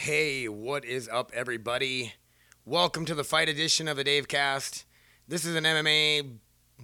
Hey, 0.00 0.46
what 0.46 0.84
is 0.84 1.08
up, 1.08 1.32
everybody? 1.34 2.12
Welcome 2.64 3.04
to 3.06 3.16
the 3.16 3.24
fight 3.24 3.48
edition 3.48 3.88
of 3.88 3.96
the 3.96 4.04
Dave 4.04 4.28
Cast. 4.28 4.84
This 5.26 5.44
is 5.44 5.56
an 5.56 5.64
MMA 5.64 6.36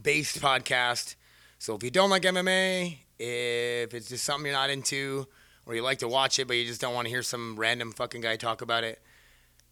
based 0.02 0.40
podcast. 0.40 1.14
So 1.60 1.76
if 1.76 1.84
you 1.84 1.92
don't 1.92 2.10
like 2.10 2.22
MMA, 2.22 2.98
if 3.20 3.94
it's 3.94 4.08
just 4.08 4.24
something 4.24 4.46
you're 4.46 4.54
not 4.56 4.68
into, 4.68 5.28
or 5.64 5.76
you 5.76 5.82
like 5.82 6.00
to 6.00 6.08
watch 6.08 6.40
it 6.40 6.48
but 6.48 6.56
you 6.56 6.66
just 6.66 6.80
don't 6.80 6.92
want 6.92 7.06
to 7.06 7.08
hear 7.08 7.22
some 7.22 7.54
random 7.54 7.92
fucking 7.92 8.20
guy 8.20 8.34
talk 8.34 8.62
about 8.62 8.82
it, 8.82 9.00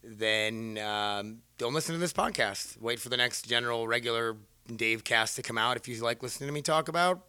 then 0.05 0.79
um, 0.79 1.39
don't 1.59 1.75
listen 1.75 1.97
to 1.97 2.01
this 2.01 2.13
podcast. 2.13 2.81
Wait 2.81 3.01
for 3.01 3.09
the 3.09 3.17
next 3.17 3.49
general, 3.49 3.89
regular 3.89 4.37
Dave 4.77 5.03
Cast 5.03 5.35
to 5.35 5.43
come 5.43 5.59
out 5.59 5.77
if 5.77 5.89
you 5.89 6.01
like 6.01 6.23
listening 6.23 6.47
to 6.47 6.55
me 6.55 6.63
talk 6.63 6.87
about 6.87 7.21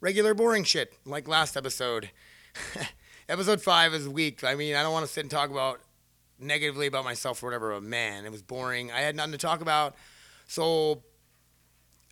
regular, 0.00 0.32
boring 0.32 0.62
shit 0.62 0.92
like 1.04 1.26
last 1.26 1.56
episode. 1.56 2.10
episode 3.28 3.60
five 3.60 3.94
is 3.94 4.08
weak. 4.08 4.44
I 4.44 4.54
mean, 4.54 4.74
I 4.74 4.82
don't 4.82 4.92
want 4.92 5.06
to 5.06 5.12
sit 5.12 5.22
and 5.22 5.30
talk 5.30 5.50
about 5.50 5.80
negatively 6.38 6.86
about 6.86 7.04
myself 7.04 7.42
or 7.42 7.46
whatever, 7.46 7.72
but 7.72 7.82
man, 7.82 8.24
it 8.24 8.32
was 8.32 8.42
boring. 8.42 8.92
I 8.92 9.00
had 9.00 9.16
nothing 9.16 9.32
to 9.32 9.38
talk 9.38 9.60
about. 9.60 9.96
So 10.46 11.02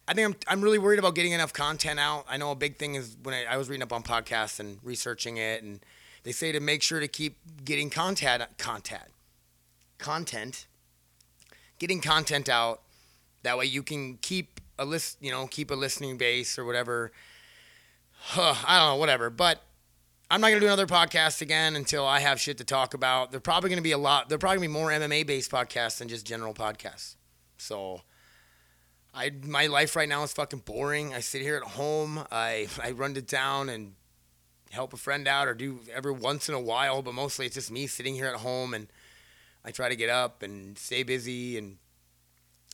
I 0.08 0.14
think 0.14 0.26
I'm, 0.48 0.58
I'm 0.58 0.62
really 0.62 0.78
worried 0.78 0.98
about 0.98 1.14
getting 1.14 1.32
enough 1.32 1.52
content 1.52 2.00
out. 2.00 2.24
I 2.28 2.36
know 2.36 2.50
a 2.50 2.56
big 2.56 2.76
thing 2.76 2.94
is 2.94 3.16
when 3.22 3.34
I, 3.34 3.44
I 3.44 3.56
was 3.56 3.68
reading 3.68 3.82
up 3.82 3.92
on 3.92 4.02
podcasts 4.02 4.60
and 4.60 4.78
researching 4.82 5.36
it, 5.36 5.62
and 5.62 5.80
they 6.24 6.32
say 6.32 6.52
to 6.52 6.60
make 6.60 6.82
sure 6.82 7.00
to 7.00 7.08
keep 7.08 7.38
getting 7.64 7.90
content, 7.90 8.42
content, 8.58 9.04
content, 9.98 10.66
getting 11.78 12.00
content 12.00 12.48
out. 12.48 12.80
That 13.42 13.58
way 13.58 13.66
you 13.66 13.82
can 13.82 14.16
keep 14.22 14.60
a 14.78 14.84
list, 14.84 15.18
you 15.20 15.30
know, 15.30 15.46
keep 15.46 15.70
a 15.70 15.74
listening 15.74 16.16
base 16.16 16.58
or 16.58 16.64
whatever. 16.64 17.12
Huh, 18.18 18.54
I 18.66 18.78
don't 18.78 18.88
know, 18.88 18.96
whatever. 18.96 19.30
But 19.30 19.62
I'm 20.30 20.40
not 20.40 20.48
gonna 20.48 20.60
do 20.60 20.66
another 20.66 20.86
podcast 20.86 21.42
again 21.42 21.76
until 21.76 22.06
I 22.06 22.20
have 22.20 22.40
shit 22.40 22.58
to 22.58 22.64
talk 22.64 22.94
about. 22.94 23.30
They're 23.30 23.40
probably 23.40 23.70
gonna 23.70 23.82
be 23.82 23.92
a 23.92 23.98
lot. 23.98 24.28
They're 24.28 24.38
probably 24.38 24.56
gonna 24.56 24.68
be 24.68 24.80
more 24.80 24.90
MMA 24.90 25.26
based 25.26 25.50
podcasts 25.50 25.98
than 25.98 26.08
just 26.08 26.26
general 26.26 26.54
podcasts. 26.54 27.16
So, 27.58 28.02
I 29.12 29.30
my 29.42 29.66
life 29.66 29.96
right 29.96 30.08
now 30.08 30.22
is 30.22 30.32
fucking 30.32 30.60
boring. 30.60 31.14
I 31.14 31.20
sit 31.20 31.42
here 31.42 31.56
at 31.56 31.62
home. 31.62 32.24
I 32.32 32.68
I 32.82 32.92
run 32.92 33.14
to 33.14 33.22
town 33.22 33.68
and 33.68 33.94
help 34.70 34.92
a 34.92 34.96
friend 34.96 35.28
out 35.28 35.46
or 35.46 35.54
do 35.54 35.80
every 35.92 36.12
once 36.12 36.48
in 36.48 36.54
a 36.54 36.60
while, 36.60 37.02
but 37.02 37.14
mostly 37.14 37.46
it's 37.46 37.54
just 37.54 37.70
me 37.70 37.86
sitting 37.86 38.14
here 38.14 38.26
at 38.26 38.36
home 38.36 38.74
and 38.74 38.88
I 39.64 39.70
try 39.70 39.88
to 39.88 39.96
get 39.96 40.10
up 40.10 40.42
and 40.42 40.76
stay 40.76 41.02
busy 41.02 41.56
and 41.58 41.76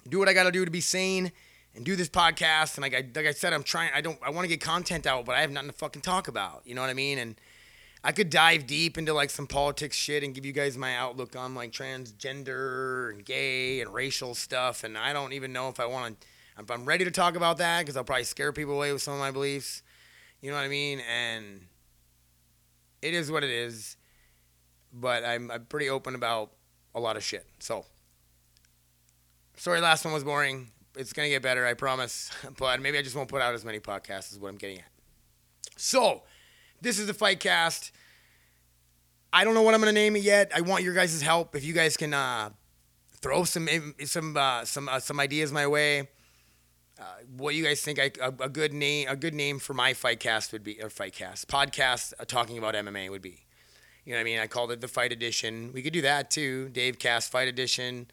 do 0.09 0.19
what 0.19 0.29
I 0.29 0.33
got 0.33 0.45
to 0.45 0.53
do 0.53 0.65
to 0.65 0.71
be 0.71 0.81
sane 0.81 1.31
and 1.75 1.85
do 1.85 1.97
this 1.97 2.09
podcast. 2.09 2.77
And 2.77 2.83
like 2.83 2.95
I, 2.95 3.05
like 3.15 3.27
I 3.27 3.33
said, 3.33 3.53
I'm 3.53 3.63
trying. 3.63 3.91
I 3.95 4.01
don't. 4.01 4.19
I 4.23 4.31
want 4.31 4.45
to 4.45 4.49
get 4.49 4.61
content 4.61 5.07
out, 5.07 5.25
but 5.25 5.35
I 5.35 5.41
have 5.41 5.51
nothing 5.51 5.71
to 5.71 5.77
fucking 5.77 6.03
talk 6.03 6.29
about. 6.29 6.63
You 6.65 6.75
know 6.75 6.81
what 6.81 6.91
I 6.91 6.95
mean? 6.95 7.19
And 7.19 7.37
I 8.03 8.13
could 8.13 8.31
dive 8.31 8.67
deep 8.67 8.97
into 8.97 9.13
like 9.13 9.31
some 9.31 9.47
politics 9.47 9.97
shit 9.97 10.23
and 10.23 10.35
give 10.35 10.47
you 10.47 10.53
guys 10.53 10.77
my 10.77 10.97
outlook 10.97 11.37
on 11.37 11.55
like 11.55 11.73
transgender 11.73 13.11
and 13.11 13.25
gay 13.25 13.81
and 13.81 13.93
racial 13.93 14.35
stuff. 14.35 14.85
And 14.85 14.97
I 14.97 15.13
don't 15.13 15.33
even 15.33 15.53
know 15.53 15.69
if 15.69 15.81
I 15.81 15.87
want 15.87 16.21
to. 16.21 16.27
If 16.59 16.71
I'm 16.71 16.85
ready 16.85 17.07
to 17.07 17.11
talk 17.11 17.37
about 17.37 17.57
that, 17.57 17.81
because 17.81 17.97
I'll 17.97 18.05
probably 18.05 18.25
scare 18.25 18.53
people 18.53 18.75
away 18.75 18.93
with 18.93 19.01
some 19.01 19.15
of 19.15 19.21
my 19.21 19.31
beliefs. 19.31 19.83
You 20.43 20.51
know 20.51 20.57
what 20.57 20.65
I 20.65 20.69
mean? 20.69 21.01
And 21.01 21.63
it 23.01 23.15
is 23.15 23.31
what 23.31 23.45
it 23.45 23.51
is. 23.51 23.97
But 24.93 25.25
I'm, 25.25 25.51
I'm 25.51 25.65
pretty 25.67 25.89
open 25.89 26.15
about 26.15 26.51
a 26.95 27.01
lot 27.01 27.17
of 27.17 27.23
shit. 27.23 27.47
So, 27.61 27.87
sorry, 29.57 29.81
last 29.81 30.05
one 30.05 30.13
was 30.13 30.25
boring. 30.25 30.71
It's 30.97 31.13
gonna 31.13 31.29
get 31.29 31.43
better, 31.43 31.67
I 31.67 31.75
promise. 31.75 32.31
But 32.59 32.81
maybe 32.81 32.99
I 32.99 33.03
just 33.03 33.17
won't 33.17 33.29
put 33.29 33.43
out 33.43 33.55
as 33.55 33.65
many 33.65 33.81
podcasts. 33.81 34.33
Is 34.33 34.39
what 34.39 34.49
I'm 34.49 34.57
getting 34.57 34.79
at. 34.79 34.91
So, 35.77 36.23
this 36.81 36.99
is 36.99 37.07
the 37.07 37.15
Fight 37.15 37.41
Cast. 37.41 37.93
I 39.33 39.45
don't 39.45 39.55
know 39.55 39.63
what 39.63 39.75
I'm 39.75 39.81
gonna 39.81 39.93
name 39.93 40.17
it 40.17 40.23
yet. 40.23 40.51
I 40.55 40.61
want 40.61 40.83
your 40.83 40.95
guys' 40.95 41.23
help. 41.23 41.55
If 41.55 41.65
you 41.65 41.73
guys 41.73 41.97
can 41.97 42.13
uh, 42.13 42.51
throw 43.21 43.45
some 43.45 43.69
some 44.05 44.37
uh, 44.37 44.65
some 44.65 44.89
uh, 44.89 45.01
some 45.01 45.21
ideas 45.21 45.53
my 45.53 45.67
way. 45.67 46.09
Uh, 46.99 47.05
what 47.39 47.55
you 47.55 47.65
guys 47.65 47.81
think 47.81 47.99
I, 47.99 48.11
a, 48.21 48.29
a, 48.41 48.49
good 48.51 48.75
name 48.75 49.09
a 49.09 49.17
good 49.17 49.33
name 49.33 49.59
for 49.59 49.73
my 49.73 49.95
fight 49.95 50.21
cast 50.21 50.53
would 50.53 50.63
be 50.63 50.83
or 50.83 50.91
fight 50.91 51.15
cast 51.15 51.49
podcast 51.49 52.13
uh, 52.21 52.27
talking 52.27 52.59
about 52.59 52.75
MMA 52.75 53.09
would 53.09 53.23
be 53.23 53.47
you 54.05 54.13
know 54.13 54.19
what 54.19 54.21
I 54.21 54.25
mean 54.25 54.39
I 54.39 54.47
called 54.47 54.71
it 54.71 54.83
the 54.83 54.89
fight 54.89 55.11
edition 55.11 55.73
we 55.73 55.81
could 55.81 55.95
do 55.95 56.03
that 56.03 56.31
too 56.31 56.69
Dave 56.69 56.99
cast 56.99 57.33
fight 57.33 57.49
edition 57.49 58.09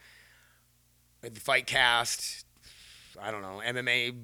the 1.19 1.37
fight 1.41 1.67
cast 1.67 2.45
I 3.21 3.31
don't 3.31 3.41
know 3.41 3.61
MMA 3.65 4.15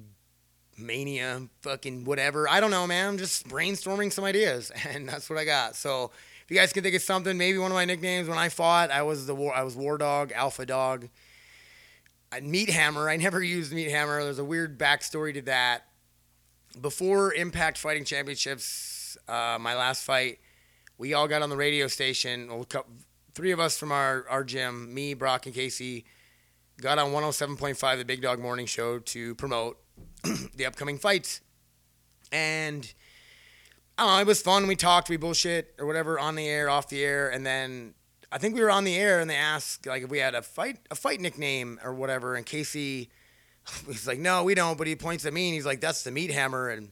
mania 0.76 1.48
fucking 1.62 2.04
whatever 2.04 2.48
I 2.48 2.58
don't 2.58 2.72
know 2.72 2.86
man 2.86 3.10
I'm 3.10 3.18
just 3.18 3.48
brainstorming 3.48 4.12
some 4.12 4.24
ideas 4.24 4.72
and 4.88 5.08
that's 5.08 5.30
what 5.30 5.38
I 5.38 5.44
got 5.44 5.76
so 5.76 6.10
if 6.42 6.50
you 6.50 6.56
guys 6.56 6.72
can 6.72 6.82
think 6.82 6.96
of 6.96 7.02
something 7.02 7.38
maybe 7.38 7.58
one 7.58 7.70
of 7.70 7.76
my 7.76 7.84
nicknames 7.84 8.28
when 8.28 8.38
I 8.38 8.48
fought 8.48 8.90
I 8.90 9.02
was 9.02 9.26
the 9.26 9.34
war 9.34 9.54
I 9.54 9.62
was 9.62 9.76
war 9.76 9.98
dog 9.98 10.32
alpha 10.32 10.66
dog 10.66 11.08
Meat 12.42 12.70
Hammer. 12.70 13.08
I 13.08 13.16
never 13.18 13.42
used 13.42 13.72
Meat 13.72 13.90
Hammer. 13.90 14.22
There's 14.24 14.38
a 14.38 14.44
weird 14.44 14.78
backstory 14.78 15.34
to 15.34 15.42
that. 15.42 15.86
Before 16.80 17.32
Impact 17.32 17.78
Fighting 17.78 18.04
Championships, 18.04 19.16
uh, 19.28 19.58
my 19.60 19.76
last 19.76 20.02
fight, 20.04 20.38
we 20.98 21.14
all 21.14 21.28
got 21.28 21.42
on 21.42 21.50
the 21.50 21.56
radio 21.56 21.86
station. 21.86 22.64
Three 23.34 23.52
of 23.52 23.60
us 23.60 23.78
from 23.78 23.92
our, 23.92 24.26
our 24.28 24.44
gym, 24.44 24.92
me, 24.92 25.14
Brock, 25.14 25.46
and 25.46 25.54
Casey, 25.54 26.04
got 26.80 26.98
on 26.98 27.12
107.5, 27.12 27.98
the 27.98 28.04
Big 28.04 28.22
Dog 28.22 28.38
Morning 28.40 28.66
Show, 28.66 28.98
to 28.98 29.34
promote 29.36 29.78
the 30.56 30.66
upcoming 30.66 30.98
fights. 30.98 31.40
And 32.32 32.92
I 33.96 34.04
don't 34.04 34.14
know, 34.14 34.20
it 34.20 34.26
was 34.26 34.42
fun. 34.42 34.66
We 34.66 34.76
talked, 34.76 35.08
we 35.08 35.16
bullshit 35.16 35.74
or 35.78 35.86
whatever 35.86 36.18
on 36.18 36.34
the 36.34 36.48
air, 36.48 36.68
off 36.68 36.88
the 36.88 37.04
air, 37.04 37.28
and 37.28 37.46
then 37.46 37.94
I 38.32 38.38
think 38.38 38.56
we 38.56 38.62
were 38.62 38.70
on 38.70 38.82
the 38.82 38.96
air 38.96 39.20
and 39.20 39.30
they 39.30 39.36
asked 39.36 39.86
like 39.86 40.02
if 40.02 40.10
we 40.10 40.18
had 40.18 40.34
a 40.34 40.42
fight 40.42 40.78
a 40.90 40.96
fight 40.96 41.20
nickname 41.20 41.78
or 41.84 41.94
whatever, 41.94 42.34
and 42.34 42.44
Casey 42.44 43.10
he's 43.86 44.06
like, 44.06 44.18
no, 44.18 44.42
we 44.42 44.54
don't. 44.54 44.76
But 44.76 44.86
he 44.86 44.96
points 44.96 45.24
at 45.24 45.32
me 45.32 45.48
and 45.48 45.54
he's 45.54 45.66
like, 45.66 45.80
that's 45.80 46.02
the 46.02 46.10
meat 46.10 46.30
hammer, 46.30 46.70
and 46.70 46.90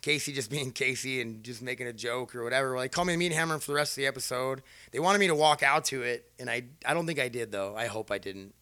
Casey 0.00 0.32
just 0.32 0.50
being 0.50 0.72
Casey 0.72 1.20
and 1.20 1.44
just 1.44 1.62
making 1.62 1.86
a 1.86 1.92
joke 1.92 2.34
or 2.34 2.42
whatever. 2.42 2.76
Like, 2.76 2.90
call 2.90 3.04
me 3.04 3.12
the 3.12 3.18
meat 3.18 3.32
hammer 3.32 3.60
for 3.60 3.68
the 3.68 3.76
rest 3.76 3.92
of 3.92 4.02
the 4.02 4.08
episode. 4.08 4.62
They 4.90 4.98
wanted 4.98 5.20
me 5.20 5.28
to 5.28 5.34
walk 5.34 5.62
out 5.62 5.84
to 5.86 6.02
it, 6.02 6.30
and 6.40 6.50
I 6.50 6.64
I 6.84 6.94
don't 6.94 7.06
think 7.06 7.20
I 7.20 7.28
did 7.28 7.52
though. 7.52 7.76
I 7.76 7.86
hope 7.86 8.10
I 8.10 8.18
didn't. 8.18 8.52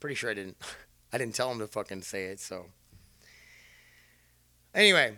Pretty 0.00 0.14
sure 0.14 0.30
I 0.30 0.34
didn't. 0.34 0.56
I 1.12 1.18
didn't 1.18 1.34
tell 1.34 1.50
him 1.50 1.58
to 1.60 1.66
fucking 1.66 2.02
say 2.02 2.26
it. 2.26 2.40
So 2.40 2.66
anyway. 4.74 5.16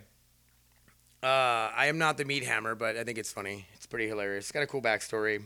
Uh, 1.23 1.69
I 1.75 1.85
am 1.85 1.99
not 1.99 2.17
the 2.17 2.25
meat 2.25 2.43
hammer, 2.43 2.73
but 2.73 2.97
I 2.97 3.03
think 3.03 3.19
it's 3.19 3.31
funny. 3.31 3.67
It's 3.75 3.85
pretty 3.85 4.07
hilarious. 4.07 4.45
It's 4.45 4.51
got 4.51 4.63
a 4.63 4.67
cool 4.67 4.81
backstory. 4.81 5.43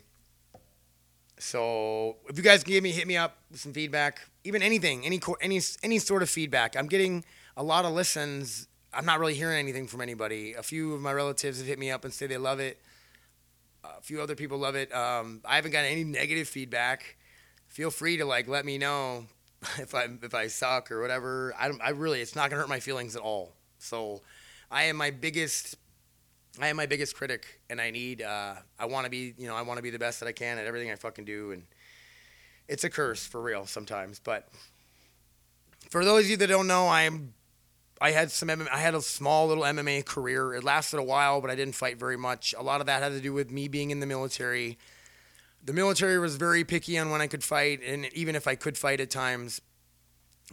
So 1.38 2.16
if 2.30 2.38
you 2.38 2.44
guys 2.44 2.64
can 2.64 2.72
give 2.72 2.84
me 2.84 2.92
hit 2.92 3.08
me 3.08 3.18
up 3.18 3.38
with 3.52 3.60
some 3.60 3.74
feedback, 3.74 4.22
even 4.46 4.62
anything, 4.62 5.06
any 5.06 5.20
any 5.42 5.62
any 5.84 6.00
sort 6.00 6.24
of 6.24 6.30
feedback. 6.30 6.78
I'm 6.78 6.88
getting 6.88 7.26
a 7.58 7.64
lot 7.64 7.84
of 7.84 7.92
listens. 7.92 8.68
I'm 8.94 9.06
not 9.06 9.20
really 9.20 9.34
hearing 9.34 9.60
anything 9.60 9.88
from 9.88 10.00
anybody. 10.00 10.54
A 10.54 10.64
few 10.64 10.94
of 10.94 11.02
my 11.02 11.12
relatives 11.12 11.58
have 11.58 11.68
hit 11.68 11.78
me 11.78 11.92
up 11.92 12.06
and 12.06 12.14
say 12.14 12.28
they 12.28 12.38
love 12.38 12.62
it. 12.62 12.80
A 13.84 14.02
few 14.02 14.22
other 14.22 14.36
people 14.36 14.58
love 14.58 14.76
it. 14.76 14.96
Um, 14.96 15.42
I 15.44 15.58
haven't 15.58 15.72
gotten 15.72 15.92
any 15.92 16.06
negative 16.06 16.48
feedback. 16.48 17.18
Feel 17.76 17.92
free 17.92 18.16
to 18.16 18.24
like 18.24 18.48
let 18.48 18.64
me 18.64 18.78
know 18.78 19.26
if 19.80 19.94
I 19.94 20.08
if 20.24 20.34
I 20.34 20.48
suck 20.48 20.94
or 20.94 21.02
whatever. 21.02 21.54
I 21.60 21.68
don't, 21.68 21.82
I 21.82 21.90
really 21.90 22.22
it's 22.22 22.34
not 22.34 22.50
gonna 22.50 22.62
hurt 22.62 22.70
my 22.70 22.80
feelings 22.80 23.18
at 23.18 23.22
all. 23.22 23.52
So 23.80 24.22
I 24.72 24.84
am 24.84 24.96
my 24.96 25.12
biggest 25.12 25.76
I 26.62 26.70
am 26.70 26.78
my 26.78 26.86
biggest 26.86 27.18
critic, 27.18 27.60
and 27.70 27.82
I 27.82 27.92
need. 27.92 28.22
Uh, 28.22 28.54
I 28.80 28.86
want 28.86 29.04
to 29.04 29.12
be, 29.12 29.34
you 29.38 29.46
know, 29.46 29.56
I 29.56 29.64
want 29.64 29.78
to 29.78 29.84
be 29.84 29.90
the 29.90 30.00
best 30.00 30.22
that 30.22 30.28
I 30.28 30.32
can 30.32 30.58
at 30.58 30.66
everything 30.66 30.90
I 30.90 30.96
fucking 30.96 31.26
do, 31.26 31.52
and 31.52 31.64
it's 32.70 32.86
a 32.86 32.90
curse 32.90 33.28
for 33.28 33.42
real 33.42 33.66
sometimes. 33.66 34.22
But 34.24 34.48
for 35.90 36.06
those 36.06 36.24
of 36.24 36.30
you 36.30 36.38
that 36.38 36.48
don't 36.48 36.68
know, 36.68 36.88
I'm. 36.88 37.34
I 38.00 38.12
had 38.12 38.32
some. 38.32 38.50
I 38.50 38.78
had 38.78 38.96
a 38.96 39.02
small 39.02 39.48
little 39.48 39.66
MMA 39.66 40.06
career. 40.06 40.54
It 40.54 40.64
lasted 40.64 40.98
a 40.98 41.04
while, 41.04 41.42
but 41.42 41.50
I 41.50 41.56
didn't 41.56 41.76
fight 41.76 41.98
very 41.98 42.18
much. 42.18 42.56
A 42.58 42.64
lot 42.64 42.80
of 42.80 42.88
that 42.88 43.04
had 43.04 43.12
to 43.12 43.20
do 43.20 43.34
with 43.34 43.52
me 43.52 43.68
being 43.68 43.92
in 43.92 44.00
the 44.00 44.06
military. 44.06 44.78
The 45.66 45.74
military 45.74 46.20
was 46.20 46.36
very 46.36 46.64
picky 46.64 46.98
on 46.98 47.10
when 47.10 47.22
I 47.22 47.28
could 47.28 47.44
fight, 47.44 47.82
and 47.86 48.06
even 48.14 48.36
if 48.36 48.48
I 48.48 48.56
could 48.56 48.78
fight 48.78 49.00
at 49.00 49.10
times, 49.10 49.62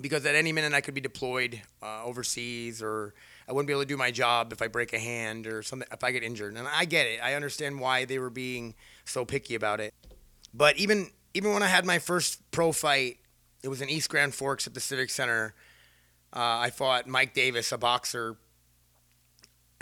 because 0.01 0.25
at 0.25 0.35
any 0.35 0.53
minute 0.53 0.73
I 0.73 0.81
could 0.81 0.95
be 0.95 1.03
deployed 1.03 1.61
uh, 1.83 2.03
overseas 2.05 2.83
or 2.83 3.15
I 3.47 3.53
wouldn't 3.53 3.67
be 3.67 3.73
able 3.73 3.83
to 3.83 3.89
do 3.89 3.97
my 3.97 4.11
job 4.11 4.53
if 4.53 4.63
I 4.63 4.69
break 4.69 4.93
a 4.93 4.99
hand 4.99 5.47
or 5.47 5.63
something 5.63 5.87
if 5.93 6.03
I 6.03 6.13
get 6.13 6.23
injured. 6.23 6.57
And 6.57 6.67
I 6.67 6.87
get 6.87 7.07
it. 7.07 7.21
I 7.23 7.35
understand 7.35 7.79
why 7.79 8.07
they 8.07 8.19
were 8.19 8.31
being 8.31 8.75
so 9.05 9.25
picky 9.25 9.55
about 9.55 9.81
it. 9.81 9.93
But 10.55 10.79
even 10.79 11.11
even 11.35 11.53
when 11.53 11.63
I 11.63 11.67
had 11.67 11.85
my 11.85 11.99
first 11.99 12.51
pro 12.51 12.73
fight, 12.73 13.19
it 13.63 13.69
was 13.69 13.83
in 13.83 13.91
East 13.91 14.09
Grand 14.09 14.35
Forks 14.35 14.67
at 14.67 14.75
the 14.75 14.81
Civic 14.81 15.11
Center. 15.11 15.55
Uh, 16.35 16.59
I 16.61 16.71
fought 16.71 17.07
Mike 17.07 17.35
Davis, 17.35 17.73
a 17.73 17.79
boxer, 17.79 18.37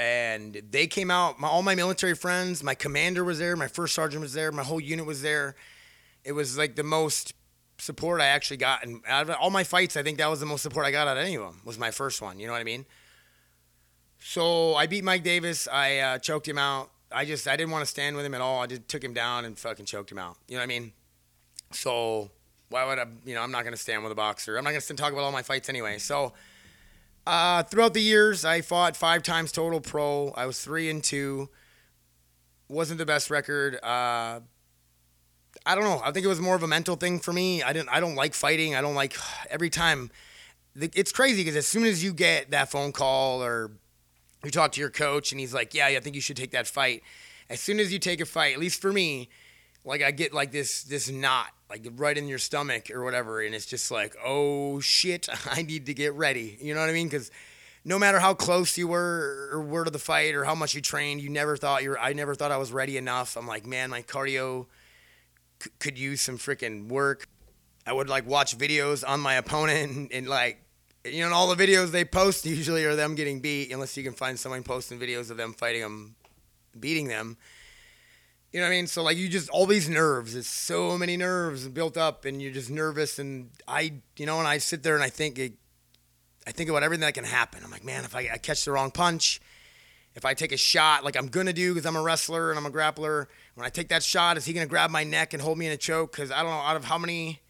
and 0.01 0.63
they 0.71 0.87
came 0.87 1.11
out. 1.11 1.39
My, 1.39 1.49
all 1.49 1.63
my 1.63 1.75
military 1.75 2.15
friends, 2.15 2.65
my 2.65 2.75
commander 2.75 3.23
was 3.23 3.39
there, 3.39 3.55
my 3.55 3.69
first 3.69 3.95
sergeant 3.95 4.23
was 4.23 4.33
there, 4.33 4.51
my 4.51 4.63
whole 4.63 4.81
unit 4.81 5.05
was 5.05 5.21
there. 5.21 5.57
It 6.25 6.33
was 6.33 6.57
like 6.57 6.75
the 6.75 6.83
most 6.83 7.35
support 7.77 8.23
I 8.23 8.27
actually 8.27 8.57
got, 8.57 8.83
and 8.83 9.03
out 9.07 9.29
of 9.29 9.37
all 9.39 9.51
my 9.51 9.63
fights, 9.63 9.99
I 9.99 10.03
think 10.03 10.17
that 10.17 10.31
was 10.31 10.41
the 10.41 10.47
most 10.47 10.63
support 10.63 10.87
I 10.87 10.91
got 10.91 11.07
out 11.07 11.19
of 11.19 11.25
any 11.25 11.37
of 11.37 11.43
them. 11.43 11.61
Was 11.67 11.79
my 11.79 11.91
first 11.91 12.23
one. 12.23 12.41
You 12.41 12.47
know 12.47 12.55
what 12.55 12.63
I 12.63 12.65
mean? 12.65 12.87
So 14.19 14.75
I 14.75 14.87
beat 14.87 15.05
Mike 15.05 15.23
Davis. 15.23 15.69
I 15.69 15.99
uh, 15.99 16.19
choked 16.19 16.49
him 16.49 16.57
out. 16.57 16.91
I 17.13 17.27
just 17.27 17.47
I 17.47 17.57
didn't 17.57 17.71
want 17.71 17.85
to 17.85 17.91
stand 17.91 18.17
with 18.17 18.25
him 18.25 18.35
at 18.35 18.41
all. 18.41 18.63
I 18.63 18.67
just 18.67 18.89
took 18.89 19.05
him 19.05 19.13
down 19.13 19.45
and 19.45 19.59
fucking 19.59 19.85
choked 19.85 20.11
him 20.11 20.19
out. 20.19 20.37
You 20.49 20.57
know 20.57 20.61
what 20.61 20.65
I 20.65 20.67
mean? 20.67 20.93
So 21.73 22.31
why 22.71 22.87
would 22.87 22.99
I? 22.99 23.05
You 23.27 23.35
know, 23.35 23.43
I'm 23.43 23.51
not 23.51 23.65
gonna 23.65 23.77
stand 23.77 24.03
with 24.03 24.13
a 24.13 24.17
boxer. 24.17 24.57
I'm 24.57 24.65
not 24.65 24.71
gonna 24.71 24.81
talk 24.81 25.13
about 25.13 25.25
all 25.25 25.33
my 25.33 25.43
fights 25.43 25.69
anyway. 25.69 25.99
So 25.99 26.33
uh, 27.31 27.63
throughout 27.63 27.95
the 27.95 28.03
years, 28.03 28.45
I 28.45 28.61
fought 28.61 28.97
five 28.97 29.23
times 29.23 29.53
total 29.53 29.81
pro. 29.81 30.33
I 30.37 30.47
was 30.47 30.61
three 30.61 30.91
and 30.91 31.03
two. 31.03 31.49
Wasn't 32.69 32.99
the 32.99 33.07
best 33.07 33.31
record. 33.31 33.77
Uh, 33.77 34.41
I 35.65 35.75
don't 35.75 35.85
know. 35.85 36.01
I 36.05 36.11
think 36.11 36.25
it 36.25 36.29
was 36.29 36.41
more 36.41 36.57
of 36.57 36.63
a 36.63 36.69
mental 36.69 36.97
thing 36.97 37.21
for 37.21 37.33
me. 37.33 37.63
I 37.63 37.73
didn't. 37.73 37.89
I 37.91 38.01
don't 38.01 38.17
like 38.17 38.35
fighting. 38.35 38.75
I 38.75 38.81
don't 38.81 38.95
like 38.95 39.17
every 39.51 39.71
time. 39.71 40.11
It's 40.75 41.13
crazy 41.13 41.43
because 41.43 41.57
as 41.57 41.67
soon 41.67 41.85
as 41.85 42.03
you 42.03 42.13
get 42.13 42.51
that 42.51 42.71
phone 42.71 42.93
call 42.93 43.43
or 43.43 43.73
you 44.45 44.51
talk 44.51 44.73
to 44.73 44.81
your 44.81 44.91
coach 44.91 45.33
and 45.33 45.41
he's 45.41 45.55
like, 45.55 45.73
"Yeah, 45.75 45.87
I 45.87 46.01
think 46.01 46.17
you 46.17 46.23
should 46.23 46.37
take 46.37 46.51
that 46.53 46.67
fight." 46.67 47.03
As 47.49 47.61
soon 47.61 47.81
as 47.81 47.93
you 47.93 47.99
take 47.99 48.21
a 48.21 48.27
fight, 48.27 48.55
at 48.55 48.61
least 48.61 48.81
for 48.81 48.93
me, 48.93 49.29
like 49.85 50.03
I 50.03 50.11
get 50.11 50.33
like 50.33 50.53
this 50.53 50.83
this 50.85 51.11
knot 51.11 51.49
like 51.69 51.87
right 51.97 52.19
in 52.19 52.29
your 52.29 52.39
stomach 52.39 52.91
or 52.91 53.05
whatever, 53.05 53.41
and 53.41 53.55
it's 53.55 53.67
just 53.67 53.91
like, 53.91 54.17
oh 54.25 54.81
shit, 54.81 55.29
I 55.51 55.63
need 55.63 55.87
to 55.87 55.95
get 55.95 56.13
ready. 56.15 56.59
You 56.61 56.75
know 56.75 56.81
what 56.81 56.91
I 56.91 56.93
mean? 56.93 57.09
Because 57.09 57.31
no 57.85 57.99
matter 57.99 58.19
how 58.19 58.35
close 58.35 58.77
you 58.77 58.89
were 58.89 59.51
or 59.53 59.63
were 59.63 59.85
to 59.85 59.91
the 59.91 59.99
fight 59.99 60.35
or 60.35 60.45
how 60.45 60.55
much 60.55 60.75
you 60.75 60.81
trained, 60.81 61.23
you 61.23 61.31
never 61.31 61.57
thought 61.57 61.83
you 61.83 61.91
were. 61.91 62.01
I 62.01 62.13
never 62.13 62.35
thought 62.35 62.51
I 62.51 62.59
was 62.59 62.73
ready 62.73 62.97
enough. 62.97 63.37
I'm 63.37 63.47
like, 63.47 63.67
man, 63.67 63.91
my 63.91 64.03
cardio 64.03 64.67
c- 65.63 65.71
could 65.79 65.99
use 65.99 66.21
some 66.21 66.37
freaking 66.37 66.89
work. 66.89 67.27
I 67.87 67.93
would 67.93 68.09
like 68.09 68.27
watch 68.27 68.59
videos 68.59 69.03
on 69.07 69.21
my 69.21 69.35
opponent 69.35 69.91
and, 69.91 70.13
and 70.13 70.29
like 70.29 70.63
you 71.05 71.27
know, 71.27 71.35
all 71.35 71.55
the 71.55 71.67
videos 71.67 71.91
they 71.91 72.05
post 72.05 72.45
usually 72.45 72.85
are 72.85 72.95
them 72.95 73.15
getting 73.15 73.41
beat, 73.41 73.73
unless 73.73 73.97
you 73.97 74.03
can 74.03 74.13
find 74.13 74.39
someone 74.39 74.63
posting 74.63 74.99
videos 74.99 75.31
of 75.31 75.37
them 75.37 75.55
fighting 75.55 75.81
them, 75.81 76.15
beating 76.79 77.09
them. 77.09 77.37
You 78.53 78.59
know 78.59 78.67
what 78.67 78.73
I 78.73 78.77
mean? 78.77 78.87
So 78.89 79.03
like 79.03 79.17
you 79.17 79.29
just 79.29 79.49
all 79.51 79.67
these 79.67 79.89
nerves. 79.89 80.35
It's 80.35 80.49
so 80.49 80.99
many 80.99 81.17
nerves 81.17 81.69
built 81.69 81.97
up, 81.97 82.25
and 82.25 82.43
you're 82.43 82.53
just 82.53 82.71
nervous. 82.71 83.19
And 83.19 83.51
I, 83.69 83.93
you 84.17 84.27
know, 84.27 84.39
and 84.39 84.49
I 84.49 84.59
sit 84.59 84.83
there 84.83 84.95
and 84.95 85.05
I 85.05 85.09
think, 85.09 85.39
it, 85.39 85.53
I 86.47 86.53
think 86.53 86.69
about 86.69 86.83
everything 86.83 87.03
that 87.03 87.15
can 87.15 87.25
happen. 87.25 87.63
I'm 87.65 87.71
like, 87.71 87.85
man, 87.85 88.05
if 88.05 88.17
I, 88.17 88.29
I 88.33 88.39
catch 88.39 88.65
the 88.65 88.73
wrong 88.73 88.91
punch, 88.91 89.41
if 90.15 90.25
I 90.25 90.35
take 90.35 90.51
a 90.51 90.57
shot, 90.57 91.05
like 91.05 91.17
I'm 91.17 91.29
gonna 91.29 91.53
do, 91.53 91.73
because 91.73 91.87
I'm 91.87 91.95
a 91.95 92.03
wrestler 92.03 92.51
and 92.51 92.59
I'm 92.59 92.67
a 92.67 92.71
grappler. 92.71 93.27
When 93.55 93.65
I 93.65 93.71
take 93.71 93.89
that 93.91 94.03
shot, 94.03 94.37
is 94.37 94.45
he 94.45 94.53
gonna 94.53 94.67
grab 94.67 94.91
my 94.91 95.05
neck 95.05 95.33
and 95.33 95.41
hold 95.41 95.57
me 95.57 95.67
in 95.67 95.73
a 95.73 95.77
choke? 95.77 96.11
Because 96.13 96.33
I 96.33 96.43
don't 96.43 96.51
know 96.51 96.57
out 96.57 96.77
of 96.77 96.85
how 96.85 96.99
many. 96.99 97.41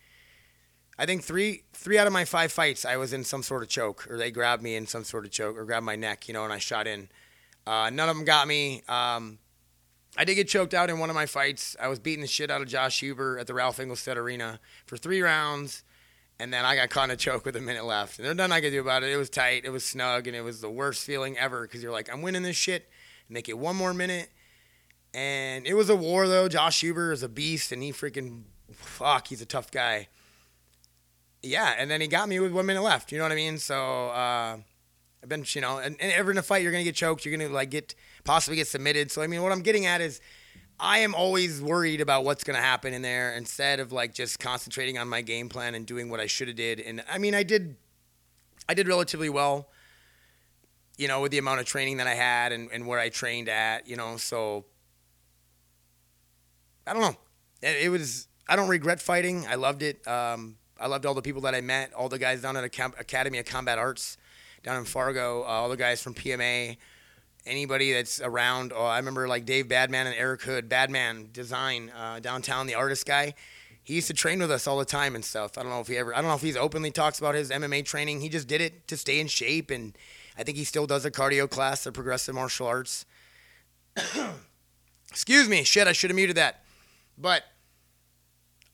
I 0.99 1.07
think 1.07 1.25
three 1.25 1.63
three 1.73 1.97
out 1.97 2.07
of 2.07 2.13
my 2.13 2.27
five 2.27 2.53
fights, 2.53 2.85
I 2.85 2.99
was 2.99 3.15
in 3.15 3.25
some 3.25 3.43
sort 3.43 3.63
of 3.63 3.71
choke, 3.71 4.07
or 4.11 4.19
they 4.19 4.31
grabbed 4.31 4.63
me 4.63 4.77
in 4.77 4.87
some 4.87 5.05
sort 5.05 5.25
of 5.25 5.31
choke, 5.31 5.57
or 5.57 5.65
grabbed 5.65 5.87
my 5.87 5.97
neck, 5.97 6.29
you 6.29 6.35
know, 6.35 6.45
and 6.45 6.53
I 6.53 6.59
shot 6.59 6.87
in. 6.87 7.09
Uh, 7.67 7.89
none 7.89 8.11
of 8.11 8.17
them 8.17 8.27
got 8.27 8.47
me. 8.47 8.83
Um, 8.87 9.39
I 10.17 10.25
did 10.25 10.35
get 10.35 10.49
choked 10.49 10.75
out 10.75 10.91
in 10.91 10.99
one 10.99 11.09
of 11.09 11.15
my 11.15 11.27
fights. 11.27 11.77
I 11.81 11.89
was 11.89 11.99
beating 11.99 12.21
the 12.21 12.27
shit 12.27 12.51
out 12.51 12.61
of 12.61 12.69
Josh 12.69 13.01
Huber 13.01 13.39
at 13.39 13.47
the 13.47 13.55
Ralph 13.55 13.79
Engelstad 13.79 14.17
Arena 14.17 14.59
for 14.87 14.97
three 14.97 15.23
rounds, 15.23 15.85
and 16.39 16.53
then 16.53 16.65
I 16.65 16.75
got 16.75 16.91
caught 16.91 17.05
in 17.05 17.11
a 17.11 17.17
choke 17.17 17.45
with 17.45 17.55
a 17.55 17.61
minute 17.61 17.85
left. 17.85 18.19
And 18.19 18.27
there's 18.27 18.37
nothing 18.37 18.53
I 18.53 18.61
could 18.61 18.73
do 18.73 18.81
about 18.81 19.03
it. 19.03 19.13
It 19.13 19.17
was 19.17 19.31
tight, 19.31 19.65
it 19.65 19.71
was 19.71 19.85
snug, 19.85 20.27
and 20.27 20.35
it 20.35 20.43
was 20.43 20.61
the 20.61 20.71
worst 20.71 21.05
feeling 21.05 21.39
ever 21.39 21.63
because 21.63 21.83
you're 21.83 21.93
like, 21.93 22.13
I'm 22.13 22.23
winning 22.23 22.43
this 22.43 22.57
shit. 22.57 22.89
Make 23.29 23.49
it 23.49 23.57
one 23.57 23.77
more 23.77 23.95
minute. 23.95 24.31
And 25.15 25.67
it 25.67 25.75
was 25.75 25.89
a 25.89 25.97
war, 25.97 26.27
though. 26.27 26.49
Josh 26.49 26.81
Huber 26.81 27.13
is 27.13 27.23
a 27.23 27.29
beast, 27.29 27.71
and 27.71 27.83
he 27.83 27.93
freaking, 27.93 28.43
fuck, 28.73 29.29
he's 29.29 29.43
a 29.43 29.47
tough 29.47 29.71
guy. 29.71 30.09
Yeah, 31.43 31.75
and 31.79 31.91
then 31.91 32.01
he 32.01 32.07
got 32.09 32.29
me 32.29 32.39
with 32.41 32.53
one 32.53 32.67
minute 32.67 32.83
left. 32.83 33.13
You 33.13 33.19
know 33.19 33.25
what 33.25 33.33
I 33.33 33.37
mean? 33.37 33.59
So, 33.59 34.09
uh, 34.09 34.59
I've 35.23 35.29
been, 35.29 35.45
you 35.49 35.61
know, 35.61 35.79
and, 35.79 35.97
and 36.01 36.13
ever 36.13 36.31
in 36.31 36.39
a 36.39 36.43
fight, 36.43 36.63
you're 36.63 36.73
to 36.73 36.83
get 36.83 36.95
choked. 36.95 37.25
You're 37.25 37.37
to, 37.39 37.49
like, 37.49 37.71
get 37.71 37.95
possibly 38.25 38.57
get 38.57 38.67
submitted. 38.67 39.11
So 39.11 39.23
I 39.23 39.27
mean, 39.27 39.43
what 39.43 39.53
I'm 39.53 39.63
getting 39.63 39.87
at 39.87 40.01
is. 40.01 40.21
I 40.83 41.01
am 41.01 41.15
always 41.15 41.61
worried 41.61 42.01
about 42.01 42.25
what's 42.25 42.43
going 42.43 42.57
to 42.57 42.63
happen 42.63 42.95
in 42.95 43.03
there 43.03 43.35
instead 43.35 43.81
of 43.81 43.93
like 43.93 44.15
just 44.15 44.39
concentrating 44.39 44.97
on 44.97 45.11
my 45.11 45.21
game 45.21 45.51
plan 45.51 45.75
and 45.75 45.85
doing 45.85 46.09
what 46.09 46.21
I 46.21 46.27
should 46.27 46.49
have 46.49 46.57
did. 46.57 46.81
And 46.81 47.05
I 47.07 47.19
mean, 47.19 47.35
I 47.35 47.43
did, 47.43 47.77
I 48.67 48.73
did 48.73 48.89
relatively 48.89 49.29
well, 49.29 49.69
you 50.97 51.07
know, 51.07 51.21
with 51.21 51.33
the 51.33 51.39
amount 51.39 51.61
of 51.61 51.67
training 51.67 51.99
that 51.99 52.07
I 52.07 52.15
had 52.15 52.53
and, 52.53 52.71
and 52.73 52.87
where 52.87 52.99
I 52.99 53.11
trained 53.11 53.51
at, 53.51 53.87
you 53.89 53.97
know. 53.97 54.17
So 54.17 54.65
I 56.87 56.95
don't 56.95 57.03
know. 57.03 57.17
It, 57.61 57.85
it 57.85 57.89
was. 57.91 58.29
I 58.49 58.57
don't 58.57 58.69
regret 58.69 59.03
fighting. 59.03 59.47
I 59.47 59.57
loved 59.57 59.83
it. 59.83 60.07
Um, 60.09 60.57
I 60.81 60.87
loved 60.87 61.05
all 61.05 61.15
the 61.15 61.23
people 61.23 61.43
that 61.43 61.55
I 61.55 61.61
met, 61.61 61.93
all 61.93 62.09
the 62.09 62.19
guys 62.19 62.41
down 62.43 62.57
at 62.57 62.65
Academy 62.65 63.39
of 63.39 63.45
Combat 63.45 63.79
Arts 63.79 64.17
down 64.63 64.79
in 64.79 64.85
Fargo, 64.85 65.43
uh, 65.43 65.47
all 65.47 65.69
the 65.69 65.77
guys 65.77 66.03
from 66.03 66.15
PMA 66.15 66.77
anybody 67.47 67.93
that's 67.93 68.21
around. 68.21 68.73
Oh, 68.75 68.85
I 68.85 68.99
remember 68.99 69.29
like 69.29 69.45
Dave 69.45 69.69
Badman 69.69 70.07
and 70.07 70.17
Eric 70.17 70.43
Hood, 70.43 70.69
Badman 70.69 71.31
Design 71.33 71.91
uh, 71.97 72.21
downtown, 72.21 72.67
the 72.67 72.75
artist 72.75 73.07
guy. 73.07 73.35
He 73.83 73.95
used 73.95 74.09
to 74.09 74.15
train 74.15 74.39
with 74.39 74.51
us 74.51 74.67
all 74.67 74.79
the 74.79 74.85
time 74.85 75.15
and 75.15 75.25
stuff. 75.25 75.57
I 75.57 75.63
don't 75.63 75.71
know 75.71 75.81
if 75.81 75.89
he 75.89 75.97
ever, 75.97 76.15
I 76.15 76.21
don't 76.21 76.29
know 76.29 76.35
if 76.35 76.43
he's 76.43 76.57
openly 76.57 76.91
talks 76.91 77.19
about 77.19 77.35
his 77.35 77.51
MMA 77.51 77.85
training. 77.85 78.21
He 78.21 78.29
just 78.29 78.47
did 78.47 78.61
it 78.61 78.87
to 78.89 78.97
stay 78.97 79.21
in 79.21 79.27
shape, 79.27 79.71
and 79.71 79.97
I 80.39 80.43
think 80.43 80.59
he 80.59 80.65
still 80.65 80.87
does 80.87 81.05
a 81.05 81.11
cardio 81.11 81.49
class, 81.49 81.85
the 81.85 81.93
progressive 81.93 82.35
martial 82.35 82.67
arts. 82.67 83.07
Excuse 85.11 85.49
me, 85.49 85.65
shit, 85.65 85.89
I 85.89 85.93
should 85.93 86.11
have 86.11 86.17
muted 86.17 86.37
that. 86.37 86.65
But 87.19 87.43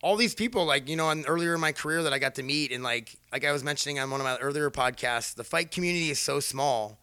all 0.03 0.17
these 0.17 0.35
people, 0.35 0.67
like 0.67 0.89
you 0.89 0.97
know, 0.97 1.11
earlier 1.27 1.55
in 1.55 1.61
my 1.61 1.73
career 1.73 2.03
that 2.03 2.13
I 2.13 2.19
got 2.19 2.35
to 2.35 2.43
meet, 2.43 2.73
and 2.73 2.83
like 2.85 3.17
like 3.33 3.45
I 3.45 3.53
was 3.53 3.65
mentioning 3.65 3.99
on 3.99 4.11
one 4.11 4.21
of 4.21 4.25
my 4.25 4.37
earlier 4.37 4.71
podcasts, 4.71 5.35
the 5.35 5.45
fight 5.45 5.71
community 5.71 6.11
is 6.11 6.19
so 6.19 6.41
small 6.41 7.01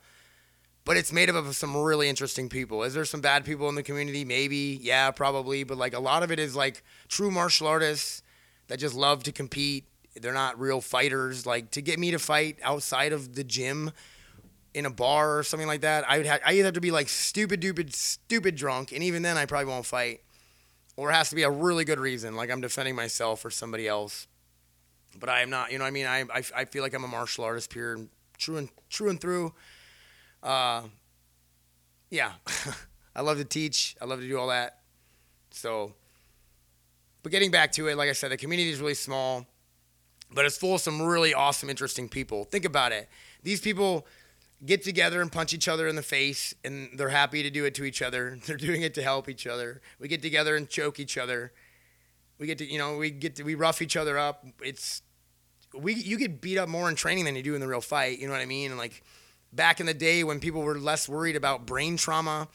but 0.85 0.97
it's 0.97 1.13
made 1.13 1.29
up 1.29 1.35
of 1.35 1.55
some 1.55 1.75
really 1.75 2.09
interesting 2.09 2.49
people. 2.49 2.83
Is 2.83 2.93
there 2.93 3.05
some 3.05 3.21
bad 3.21 3.45
people 3.45 3.69
in 3.69 3.75
the 3.75 3.83
community? 3.83 4.25
Maybe, 4.25 4.79
yeah, 4.81 5.11
probably, 5.11 5.63
but 5.63 5.77
like 5.77 5.93
a 5.93 5.99
lot 5.99 6.23
of 6.23 6.31
it 6.31 6.39
is 6.39 6.55
like 6.55 6.83
true 7.07 7.31
martial 7.31 7.67
artists 7.67 8.21
that 8.67 8.79
just 8.79 8.95
love 8.95 9.23
to 9.23 9.31
compete. 9.31 9.85
They're 10.15 10.33
not 10.33 10.59
real 10.59 10.81
fighters. 10.81 11.45
Like 11.45 11.71
to 11.71 11.81
get 11.81 11.99
me 11.99 12.11
to 12.11 12.19
fight 12.19 12.57
outside 12.63 13.13
of 13.13 13.35
the 13.35 13.43
gym 13.43 13.91
in 14.73 14.85
a 14.85 14.89
bar 14.89 15.37
or 15.37 15.43
something 15.43 15.67
like 15.67 15.81
that, 15.81 16.09
I 16.09 16.17
would 16.17 16.25
have, 16.25 16.41
I 16.45 16.53
either 16.53 16.65
have 16.65 16.73
to 16.73 16.81
be 16.81 16.91
like 16.91 17.07
stupid, 17.07 17.61
stupid, 17.61 17.93
stupid 17.93 18.55
drunk, 18.55 18.91
and 18.91 19.03
even 19.03 19.21
then 19.21 19.37
I 19.37 19.45
probably 19.45 19.71
won't 19.71 19.85
fight, 19.85 20.21
or 20.97 21.11
it 21.11 21.13
has 21.13 21.29
to 21.29 21.35
be 21.35 21.43
a 21.43 21.49
really 21.49 21.85
good 21.85 21.99
reason, 21.99 22.35
like 22.35 22.49
I'm 22.51 22.61
defending 22.61 22.95
myself 22.95 23.45
or 23.45 23.51
somebody 23.51 23.87
else. 23.87 24.27
But 25.19 25.29
I 25.29 25.41
am 25.41 25.51
not. 25.51 25.71
You 25.71 25.77
know, 25.77 25.83
what 25.83 25.89
I 25.89 25.91
mean, 25.91 26.07
I, 26.07 26.21
I 26.21 26.43
I 26.55 26.65
feel 26.65 26.81
like 26.81 26.95
I'm 26.95 27.03
a 27.03 27.07
martial 27.07 27.43
artist, 27.43 27.69
pure 27.69 27.99
true 28.37 28.57
and 28.57 28.69
true 28.89 29.09
and 29.09 29.21
through 29.21 29.53
uh, 30.43 30.83
yeah, 32.09 32.33
I 33.15 33.21
love 33.21 33.37
to 33.37 33.45
teach. 33.45 33.95
I 34.01 34.05
love 34.05 34.19
to 34.19 34.27
do 34.27 34.37
all 34.37 34.47
that. 34.47 34.79
So, 35.51 35.93
but 37.23 37.31
getting 37.31 37.51
back 37.51 37.71
to 37.73 37.87
it, 37.87 37.97
like 37.97 38.09
I 38.09 38.13
said, 38.13 38.31
the 38.31 38.37
community 38.37 38.69
is 38.69 38.79
really 38.79 38.93
small, 38.93 39.47
but 40.31 40.45
it's 40.45 40.57
full 40.57 40.75
of 40.75 40.81
some 40.81 41.01
really 41.01 41.33
awesome, 41.33 41.69
interesting 41.69 42.09
people. 42.09 42.43
Think 42.43 42.65
about 42.65 42.91
it. 42.91 43.09
These 43.41 43.61
people 43.61 44.05
get 44.65 44.83
together 44.83 45.21
and 45.21 45.31
punch 45.31 45.53
each 45.53 45.67
other 45.67 45.87
in 45.87 45.95
the 45.95 46.03
face, 46.03 46.53
and 46.63 46.89
they're 46.97 47.09
happy 47.09 47.43
to 47.43 47.49
do 47.49 47.65
it 47.65 47.75
to 47.75 47.83
each 47.83 48.01
other. 48.01 48.37
They're 48.45 48.57
doing 48.57 48.81
it 48.81 48.93
to 48.95 49.03
help 49.03 49.27
each 49.29 49.45
other. 49.47 49.81
We 49.99 50.07
get 50.07 50.21
together 50.21 50.55
and 50.55 50.69
choke 50.69 50.99
each 50.99 51.17
other. 51.17 51.51
We 52.39 52.47
get 52.47 52.57
to, 52.59 52.65
you 52.65 52.77
know, 52.77 52.97
we 52.97 53.11
get 53.11 53.35
to, 53.37 53.43
we 53.43 53.55
rough 53.55 53.81
each 53.81 53.97
other 53.97 54.17
up. 54.17 54.45
It's, 54.61 55.01
we, 55.73 55.93
you 55.93 56.17
get 56.17 56.41
beat 56.41 56.57
up 56.57 56.69
more 56.69 56.89
in 56.89 56.95
training 56.95 57.25
than 57.25 57.35
you 57.35 57.43
do 57.43 57.55
in 57.55 57.61
the 57.61 57.67
real 57.67 57.81
fight. 57.81 58.19
You 58.19 58.27
know 58.27 58.33
what 58.33 58.41
I 58.41 58.45
mean? 58.45 58.71
And 58.71 58.79
like, 58.79 59.03
back 59.55 59.79
in 59.79 59.85
the 59.85 59.93
day 59.93 60.23
when 60.23 60.39
people 60.39 60.61
were 60.61 60.77
less 60.77 61.07
worried 61.07 61.35
about 61.35 61.65
brain 61.65 61.97
trauma. 61.97 62.47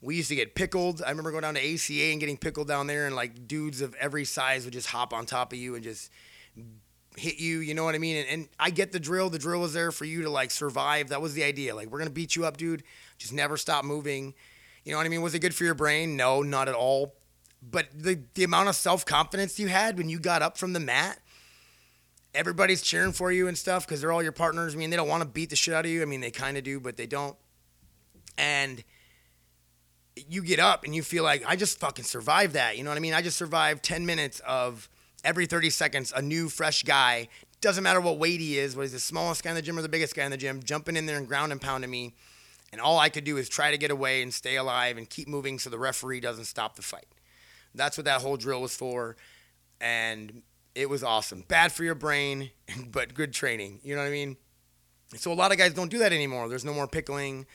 We 0.00 0.16
used 0.16 0.30
to 0.30 0.34
get 0.34 0.54
pickled. 0.54 1.02
I 1.04 1.10
remember 1.10 1.30
going 1.30 1.42
down 1.42 1.54
to 1.54 1.74
ACA 1.74 2.10
and 2.10 2.18
getting 2.18 2.36
pickled 2.36 2.66
down 2.66 2.88
there, 2.88 3.06
and 3.06 3.14
like 3.14 3.46
dudes 3.46 3.80
of 3.80 3.94
every 3.94 4.24
size 4.24 4.64
would 4.64 4.72
just 4.72 4.88
hop 4.88 5.12
on 5.12 5.26
top 5.26 5.52
of 5.52 5.58
you 5.58 5.74
and 5.74 5.84
just 5.84 6.10
hit 7.16 7.38
you. 7.38 7.58
You 7.58 7.74
know 7.74 7.84
what 7.84 7.94
I 7.94 7.98
mean? 7.98 8.16
And, 8.16 8.28
and 8.28 8.48
I 8.58 8.70
get 8.70 8.90
the 8.90 8.98
drill. 8.98 9.30
The 9.30 9.38
drill 9.38 9.60
was 9.60 9.74
there 9.74 9.92
for 9.92 10.04
you 10.04 10.22
to 10.22 10.30
like 10.30 10.50
survive. 10.50 11.10
That 11.10 11.22
was 11.22 11.34
the 11.34 11.44
idea. 11.44 11.74
Like, 11.74 11.88
we're 11.88 11.98
going 11.98 12.08
to 12.08 12.14
beat 12.14 12.34
you 12.34 12.44
up, 12.44 12.56
dude. 12.56 12.82
Just 13.18 13.32
never 13.32 13.56
stop 13.56 13.84
moving. 13.84 14.34
You 14.84 14.90
know 14.90 14.98
what 14.98 15.06
I 15.06 15.08
mean? 15.08 15.22
Was 15.22 15.34
it 15.34 15.38
good 15.38 15.54
for 15.54 15.62
your 15.62 15.74
brain? 15.74 16.16
No, 16.16 16.42
not 16.42 16.68
at 16.68 16.74
all. 16.74 17.14
But 17.62 17.86
the, 17.94 18.20
the 18.34 18.42
amount 18.42 18.68
of 18.68 18.74
self 18.74 19.06
confidence 19.06 19.60
you 19.60 19.68
had 19.68 19.96
when 19.96 20.08
you 20.08 20.18
got 20.18 20.42
up 20.42 20.58
from 20.58 20.72
the 20.72 20.80
mat 20.80 21.18
everybody's 22.34 22.82
cheering 22.82 23.12
for 23.12 23.30
you 23.30 23.48
and 23.48 23.56
stuff 23.56 23.86
because 23.86 24.00
they're 24.00 24.12
all 24.12 24.22
your 24.22 24.32
partners. 24.32 24.74
I 24.74 24.78
mean, 24.78 24.90
they 24.90 24.96
don't 24.96 25.08
want 25.08 25.22
to 25.22 25.28
beat 25.28 25.50
the 25.50 25.56
shit 25.56 25.74
out 25.74 25.84
of 25.84 25.90
you. 25.90 26.02
I 26.02 26.04
mean, 26.04 26.20
they 26.20 26.30
kind 26.30 26.56
of 26.56 26.64
do, 26.64 26.80
but 26.80 26.96
they 26.96 27.06
don't. 27.06 27.36
And 28.38 28.82
you 30.16 30.42
get 30.42 30.58
up 30.58 30.84
and 30.84 30.94
you 30.94 31.02
feel 31.02 31.24
like 31.24 31.44
I 31.46 31.56
just 31.56 31.78
fucking 31.78 32.04
survived 32.04 32.54
that. 32.54 32.76
You 32.76 32.84
know 32.84 32.90
what 32.90 32.96
I 32.96 33.00
mean? 33.00 33.14
I 33.14 33.22
just 33.22 33.36
survived 33.36 33.82
10 33.82 34.06
minutes 34.06 34.40
of 34.40 34.88
every 35.24 35.46
30 35.46 35.70
seconds 35.70 36.12
a 36.14 36.22
new 36.22 36.48
fresh 36.48 36.82
guy. 36.82 37.28
Doesn't 37.60 37.84
matter 37.84 38.00
what 38.00 38.18
weight 38.18 38.40
he 38.40 38.58
is, 38.58 38.74
whether 38.74 38.84
he's 38.84 38.92
the 38.92 39.00
smallest 39.00 39.44
guy 39.44 39.50
in 39.50 39.56
the 39.56 39.62
gym 39.62 39.78
or 39.78 39.82
the 39.82 39.88
biggest 39.88 40.14
guy 40.14 40.24
in 40.24 40.30
the 40.30 40.36
gym, 40.36 40.62
jumping 40.62 40.96
in 40.96 41.06
there 41.06 41.16
and 41.16 41.28
ground 41.28 41.52
and 41.52 41.60
pounding 41.60 41.90
me. 41.90 42.14
And 42.72 42.80
all 42.80 42.98
I 42.98 43.08
could 43.08 43.24
do 43.24 43.36
is 43.36 43.48
try 43.48 43.70
to 43.70 43.78
get 43.78 43.90
away 43.90 44.22
and 44.22 44.32
stay 44.32 44.56
alive 44.56 44.96
and 44.96 45.08
keep 45.08 45.28
moving 45.28 45.58
so 45.58 45.70
the 45.70 45.78
referee 45.78 46.20
doesn't 46.20 46.46
stop 46.46 46.76
the 46.76 46.82
fight. 46.82 47.06
That's 47.74 47.96
what 47.96 48.04
that 48.06 48.22
whole 48.22 48.36
drill 48.36 48.62
was 48.62 48.74
for. 48.74 49.16
And 49.80 50.42
it 50.74 50.88
was 50.88 51.02
awesome. 51.02 51.44
Bad 51.48 51.72
for 51.72 51.84
your 51.84 51.94
brain, 51.94 52.50
but 52.90 53.14
good 53.14 53.32
training. 53.32 53.80
You 53.82 53.94
know 53.94 54.02
what 54.02 54.08
I 54.08 54.12
mean? 54.12 54.36
So 55.16 55.32
a 55.32 55.34
lot 55.34 55.52
of 55.52 55.58
guys 55.58 55.74
don't 55.74 55.90
do 55.90 55.98
that 55.98 56.12
anymore. 56.12 56.48
There's 56.48 56.64
no 56.64 56.72
more 56.72 56.86
pickling. 56.86 57.46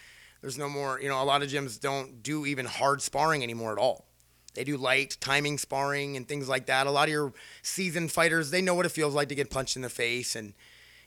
There's 0.41 0.57
no 0.57 0.69
more, 0.69 0.99
you 1.01 1.09
know, 1.09 1.21
a 1.21 1.25
lot 1.25 1.41
of 1.41 1.49
gyms 1.49 1.79
don't 1.79 2.21
do 2.21 2.45
even 2.45 2.65
hard 2.65 3.01
sparring 3.01 3.41
anymore 3.41 3.71
at 3.71 3.79
all. 3.79 4.05
They 4.53 4.63
do 4.63 4.77
light 4.77 5.17
timing 5.19 5.57
sparring 5.57 6.17
and 6.17 6.27
things 6.27 6.47
like 6.47 6.67
that. 6.67 6.87
A 6.87 6.91
lot 6.91 7.07
of 7.07 7.11
your 7.11 7.33
seasoned 7.61 8.11
fighters, 8.11 8.51
they 8.51 8.61
know 8.61 8.73
what 8.73 8.85
it 8.85 8.91
feels 8.91 9.13
like 9.13 9.29
to 9.29 9.35
get 9.35 9.49
punched 9.49 9.75
in 9.75 9.81
the 9.81 9.89
face. 9.89 10.35
And, 10.35 10.53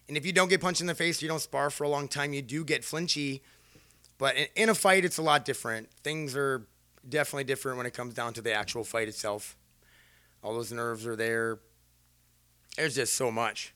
and 0.09 0.17
if 0.17 0.27
you 0.27 0.33
don't 0.33 0.49
get 0.49 0.61
punched 0.61 0.81
in 0.81 0.87
the 0.87 0.95
face, 0.95 1.23
you 1.23 1.29
don't 1.29 1.41
spar 1.41 1.71
for 1.71 1.85
a 1.85 1.89
long 1.89 2.09
time, 2.09 2.33
you 2.33 2.43
do 2.43 2.65
get 2.65 2.85
flinchy. 2.85 3.43
But 4.19 4.37
in, 4.37 4.47
in 4.55 4.69
a 4.69 4.75
fight, 4.75 5.05
it's 5.05 5.19
a 5.19 5.23
lot 5.23 5.45
different. 5.45 5.91
Things 6.03 6.37
are 6.37 6.67
definitely 7.09 7.45
different 7.45 7.77
when 7.77 7.87
it 7.87 7.95
comes 7.95 8.15
down 8.15 8.35
to 8.35 8.43
the 8.43 8.53
actual 8.53 8.85
fight 8.85 9.09
itself. 9.09 9.57
All 10.43 10.55
those 10.55 10.73
nerves 10.73 11.07
are 11.07 11.17
there. 11.17 11.59
There's 12.77 12.95
just 12.95 13.15
so 13.15 13.31
much. 13.31 13.75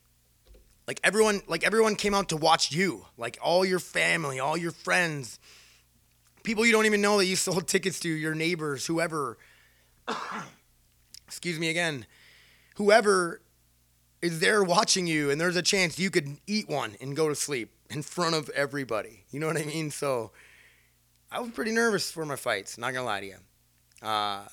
Like 0.86 1.00
everyone 1.02 1.42
like 1.46 1.64
everyone 1.64 1.96
came 1.96 2.14
out 2.14 2.28
to 2.30 2.36
watch 2.36 2.72
you. 2.72 3.06
Like 3.16 3.38
all 3.42 3.64
your 3.64 3.78
family 3.78 4.38
all 4.40 4.56
your 4.56 4.72
friends. 4.72 5.38
People 6.42 6.66
you 6.66 6.72
don't 6.72 6.86
even 6.86 7.00
know 7.00 7.18
that 7.18 7.26
you 7.26 7.36
sold 7.48 7.66
tickets 7.66 8.00
to 8.00 8.08
your 8.08 8.34
neighbors 8.34 8.86
whoever. 8.86 9.38
Excuse 11.26 11.58
me 11.58 11.68
again. 11.68 12.06
Whoever 12.76 13.40
is 14.20 14.40
there 14.40 14.62
watching 14.62 15.06
you 15.06 15.30
and 15.30 15.40
there's 15.40 15.56
a 15.56 15.62
chance 15.62 15.98
you 15.98 16.10
could 16.10 16.36
eat 16.46 16.68
one 16.68 16.96
and 17.00 17.16
go 17.16 17.28
to 17.28 17.34
sleep 17.34 17.70
in 17.90 18.02
front 18.02 18.34
of 18.34 18.48
everybody. 18.50 19.24
You 19.30 19.40
know 19.40 19.46
what 19.46 19.56
i 19.56 19.64
mean? 19.64 19.90
So 19.90 20.32
i 21.30 21.40
was 21.40 21.50
pretty 21.50 21.72
nervous 21.72 22.10
for 22.10 22.24
my 22.24 22.36
fights 22.36 22.78
not 22.78 22.92
gonna 22.92 23.04
lie 23.04 23.20
to 23.20 23.26
you 23.26 23.36
uh, 24.02 24.44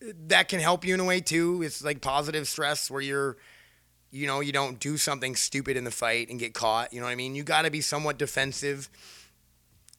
that 0.00 0.48
can 0.48 0.60
help 0.60 0.84
you 0.84 0.94
in 0.94 1.00
a 1.00 1.04
way 1.04 1.20
too 1.20 1.62
it's 1.62 1.82
like 1.82 2.00
positive 2.00 2.46
stress 2.46 2.90
where 2.90 3.00
you're 3.00 3.36
you 4.14 4.28
know, 4.28 4.38
you 4.38 4.52
don't 4.52 4.78
do 4.78 4.96
something 4.96 5.34
stupid 5.34 5.76
in 5.76 5.82
the 5.82 5.90
fight 5.90 6.30
and 6.30 6.38
get 6.38 6.54
caught. 6.54 6.92
You 6.92 7.00
know 7.00 7.06
what 7.06 7.12
I 7.12 7.16
mean? 7.16 7.34
You 7.34 7.42
got 7.42 7.62
to 7.62 7.70
be 7.70 7.80
somewhat 7.80 8.16
defensive, 8.16 8.88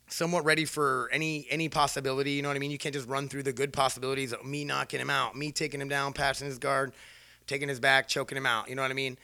somewhat 0.08 0.46
ready 0.46 0.64
for 0.64 1.10
any 1.12 1.46
any 1.50 1.68
possibility. 1.68 2.32
You 2.32 2.42
know 2.42 2.48
what 2.48 2.56
I 2.56 2.60
mean? 2.60 2.72
You 2.72 2.78
can't 2.78 2.96
just 2.96 3.10
run 3.10 3.28
through 3.28 3.44
the 3.44 3.52
good 3.52 3.74
possibilities 3.74 4.32
of 4.32 4.46
me 4.46 4.64
knocking 4.64 5.02
him 5.02 5.10
out, 5.10 5.36
me 5.36 5.52
taking 5.52 5.82
him 5.82 5.90
down, 5.90 6.14
passing 6.14 6.48
his 6.48 6.60
guard, 6.60 6.94
taking 7.46 7.68
his 7.68 7.82
back, 7.82 8.08
choking 8.08 8.38
him 8.38 8.46
out. 8.46 8.70
You 8.70 8.76
know 8.76 8.84
what 8.84 8.92
I 8.92 8.96
mean? 8.96 9.18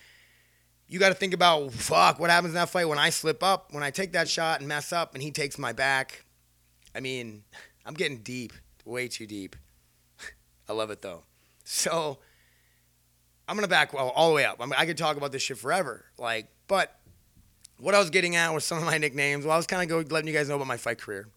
You 0.89 0.99
got 0.99 1.07
to 1.07 1.15
think 1.15 1.33
about 1.33 1.71
fuck 1.71 2.19
what 2.19 2.29
happens 2.29 2.51
in 2.51 2.55
that 2.55 2.69
fight 2.69 2.89
when 2.89 2.99
I 2.99 3.11
slip 3.11 3.41
up, 3.43 3.71
when 3.71 3.83
I 3.83 3.91
take 3.91 4.11
that 4.11 4.27
shot 4.27 4.59
and 4.59 4.67
mess 4.67 4.91
up, 4.91 5.13
and 5.13 5.23
he 5.23 5.31
takes 5.31 5.57
my 5.57 5.71
back. 5.71 6.25
I 6.93 6.99
mean, 6.99 7.43
I'm 7.85 7.93
getting 7.93 8.17
deep, 8.17 8.51
way 8.83 9.07
too 9.07 9.25
deep. 9.25 9.55
I 10.71 10.73
love 10.73 10.89
it 10.89 11.01
though. 11.01 11.23
So 11.63 12.17
I'm 13.47 13.55
gonna 13.55 13.67
back 13.67 13.93
well, 13.93 14.09
all 14.09 14.29
the 14.29 14.35
way 14.35 14.45
up. 14.45 14.57
I, 14.59 14.65
mean, 14.65 14.73
I 14.77 14.85
could 14.85 14.97
talk 14.97 15.15
about 15.15 15.31
this 15.31 15.41
shit 15.41 15.57
forever. 15.57 16.05
Like, 16.17 16.47
but 16.67 16.99
what 17.77 17.93
I 17.93 17.99
was 17.99 18.09
getting 18.09 18.35
at 18.35 18.51
was 18.53 18.63
some 18.63 18.77
of 18.77 18.83
my 18.83 18.97
nicknames. 18.97 19.45
Well, 19.45 19.53
I 19.53 19.57
was 19.57 19.67
kind 19.67 19.91
of 19.91 20.11
letting 20.11 20.27
you 20.27 20.33
guys 20.33 20.49
know 20.49 20.55
about 20.55 20.67
my 20.67 20.77
fight 20.77 20.99
career 20.99 21.27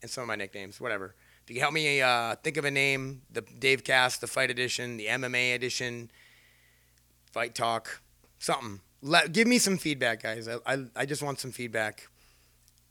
and 0.00 0.10
some 0.10 0.22
of 0.22 0.28
my 0.28 0.36
nicknames, 0.36 0.80
whatever. 0.80 1.14
If 1.44 1.50
you 1.50 1.54
can 1.56 1.62
help 1.62 1.74
me 1.74 2.00
uh, 2.00 2.36
think 2.36 2.56
of 2.56 2.64
a 2.64 2.70
name, 2.70 3.22
the 3.30 3.42
Dave 3.42 3.84
Cast, 3.84 4.20
the 4.20 4.26
Fight 4.26 4.50
Edition, 4.50 4.96
the 4.96 5.06
MMA 5.06 5.54
Edition, 5.54 6.10
Fight 7.32 7.54
Talk, 7.54 8.02
something. 8.38 8.80
Let, 9.02 9.32
give 9.32 9.46
me 9.46 9.58
some 9.58 9.78
feedback, 9.78 10.22
guys. 10.22 10.48
I, 10.48 10.58
I, 10.66 10.84
I 10.96 11.06
just 11.06 11.22
want 11.22 11.40
some 11.40 11.52
feedback. 11.52 12.08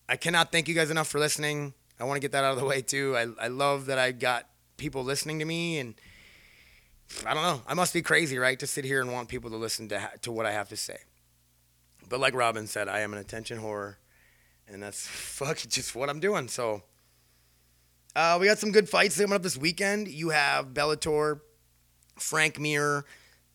I 0.10 0.16
cannot 0.16 0.52
thank 0.52 0.68
you 0.68 0.76
guys 0.76 0.90
enough 0.90 1.08
for 1.08 1.20
listening. 1.20 1.74
I 2.00 2.04
want 2.04 2.18
to 2.18 2.22
get 2.22 2.32
that 2.34 2.44
out 2.44 2.54
of 2.54 2.60
the 2.60 2.66
way 2.66 2.82
too. 2.82 3.16
I, 3.18 3.46
I 3.46 3.48
love 3.48 3.88
that 3.88 3.98
I 3.98 4.12
got 4.12 4.48
people 4.78 5.04
listening 5.04 5.40
to 5.40 5.46
me 5.46 5.80
and 5.80 5.96
I 7.26 7.34
don't 7.34 7.44
know. 7.44 7.62
I 7.68 7.74
must 7.74 7.94
be 7.94 8.02
crazy, 8.02 8.38
right, 8.38 8.60
to 8.60 8.68
sit 8.68 8.86
here 8.86 9.02
and 9.02 9.12
want 9.12 9.30
people 9.30 9.50
to 9.50 9.56
listen 9.56 9.88
to 9.90 10.00
ha- 10.00 10.12
to 10.22 10.32
what 10.32 10.46
I 10.46 10.52
have 10.52 10.70
to 10.70 10.78
say. 10.78 10.98
But 12.10 12.20
like 12.20 12.34
Robin 12.34 12.68
said, 12.68 12.88
I 12.88 13.00
am 13.00 13.14
an 13.14 13.20
attention 13.20 13.60
whore, 13.60 13.96
and 14.68 14.82
that's 14.82 15.08
fuck 15.08 15.58
just 15.58 15.96
what 15.96 16.10
I'm 16.10 16.20
doing. 16.20 16.48
So 16.48 16.84
uh, 18.16 18.38
we 18.40 18.48
got 18.48 18.60
some 18.60 18.72
good 18.72 18.90
fights 18.90 19.18
coming 19.18 19.34
up 19.34 19.44
this 19.44 19.58
weekend. 19.58 20.08
You 20.08 20.30
have 20.30 20.74
Bellator, 20.74 21.40
Frank 22.18 22.60
Mir 22.60 23.06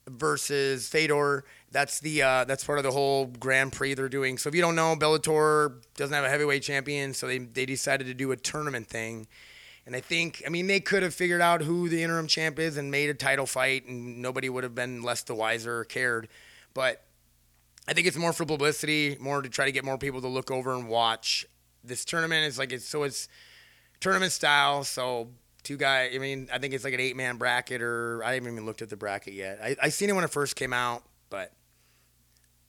versus 0.08 0.88
Fedor. 0.88 1.44
That's 1.70 2.00
the 2.00 2.22
uh, 2.22 2.44
that's 2.44 2.64
part 2.64 2.78
of 2.78 2.84
the 2.84 2.90
whole 2.90 3.26
Grand 3.26 3.72
Prix 3.72 3.94
they're 3.94 4.08
doing. 4.08 4.38
So 4.38 4.48
if 4.48 4.54
you 4.54 4.62
don't 4.62 4.76
know, 4.76 4.96
Bellator 4.96 5.82
doesn't 5.96 6.14
have 6.14 6.24
a 6.24 6.28
heavyweight 6.30 6.62
champion, 6.62 7.12
so 7.12 7.26
they 7.26 7.38
they 7.38 7.66
decided 7.66 8.06
to 8.06 8.14
do 8.14 8.32
a 8.32 8.36
tournament 8.36 8.86
thing 8.86 9.26
and 9.86 9.96
I 9.96 10.00
think, 10.00 10.42
I 10.46 10.48
mean, 10.48 10.68
they 10.68 10.80
could 10.80 11.02
have 11.02 11.14
figured 11.14 11.40
out 11.40 11.62
who 11.62 11.88
the 11.88 12.02
interim 12.02 12.28
champ 12.28 12.58
is 12.58 12.76
and 12.76 12.90
made 12.90 13.10
a 13.10 13.14
title 13.14 13.46
fight, 13.46 13.86
and 13.86 14.22
nobody 14.22 14.48
would 14.48 14.62
have 14.62 14.74
been 14.74 15.02
less 15.02 15.22
the 15.22 15.34
wiser 15.34 15.78
or 15.78 15.84
cared. 15.84 16.28
But 16.72 17.02
I 17.88 17.92
think 17.92 18.06
it's 18.06 18.16
more 18.16 18.32
for 18.32 18.46
publicity, 18.46 19.16
more 19.18 19.42
to 19.42 19.48
try 19.48 19.64
to 19.64 19.72
get 19.72 19.84
more 19.84 19.98
people 19.98 20.20
to 20.20 20.28
look 20.28 20.50
over 20.50 20.72
and 20.74 20.88
watch. 20.88 21.44
This 21.82 22.04
tournament 22.04 22.46
is 22.46 22.58
like 22.58 22.70
it's 22.70 22.86
so 22.86 23.02
it's 23.02 23.26
tournament 23.98 24.30
style. 24.30 24.84
So 24.84 25.30
two 25.64 25.76
guys. 25.76 26.12
I 26.14 26.18
mean, 26.18 26.48
I 26.52 26.58
think 26.58 26.74
it's 26.74 26.84
like 26.84 26.94
an 26.94 27.00
eight 27.00 27.16
man 27.16 27.36
bracket, 27.36 27.82
or 27.82 28.22
I 28.24 28.34
haven't 28.34 28.52
even 28.52 28.64
looked 28.64 28.82
at 28.82 28.88
the 28.88 28.96
bracket 28.96 29.34
yet. 29.34 29.58
I 29.60 29.76
I 29.82 29.88
seen 29.88 30.08
it 30.08 30.12
when 30.12 30.22
it 30.22 30.30
first 30.30 30.54
came 30.54 30.72
out, 30.72 31.02
but 31.28 31.52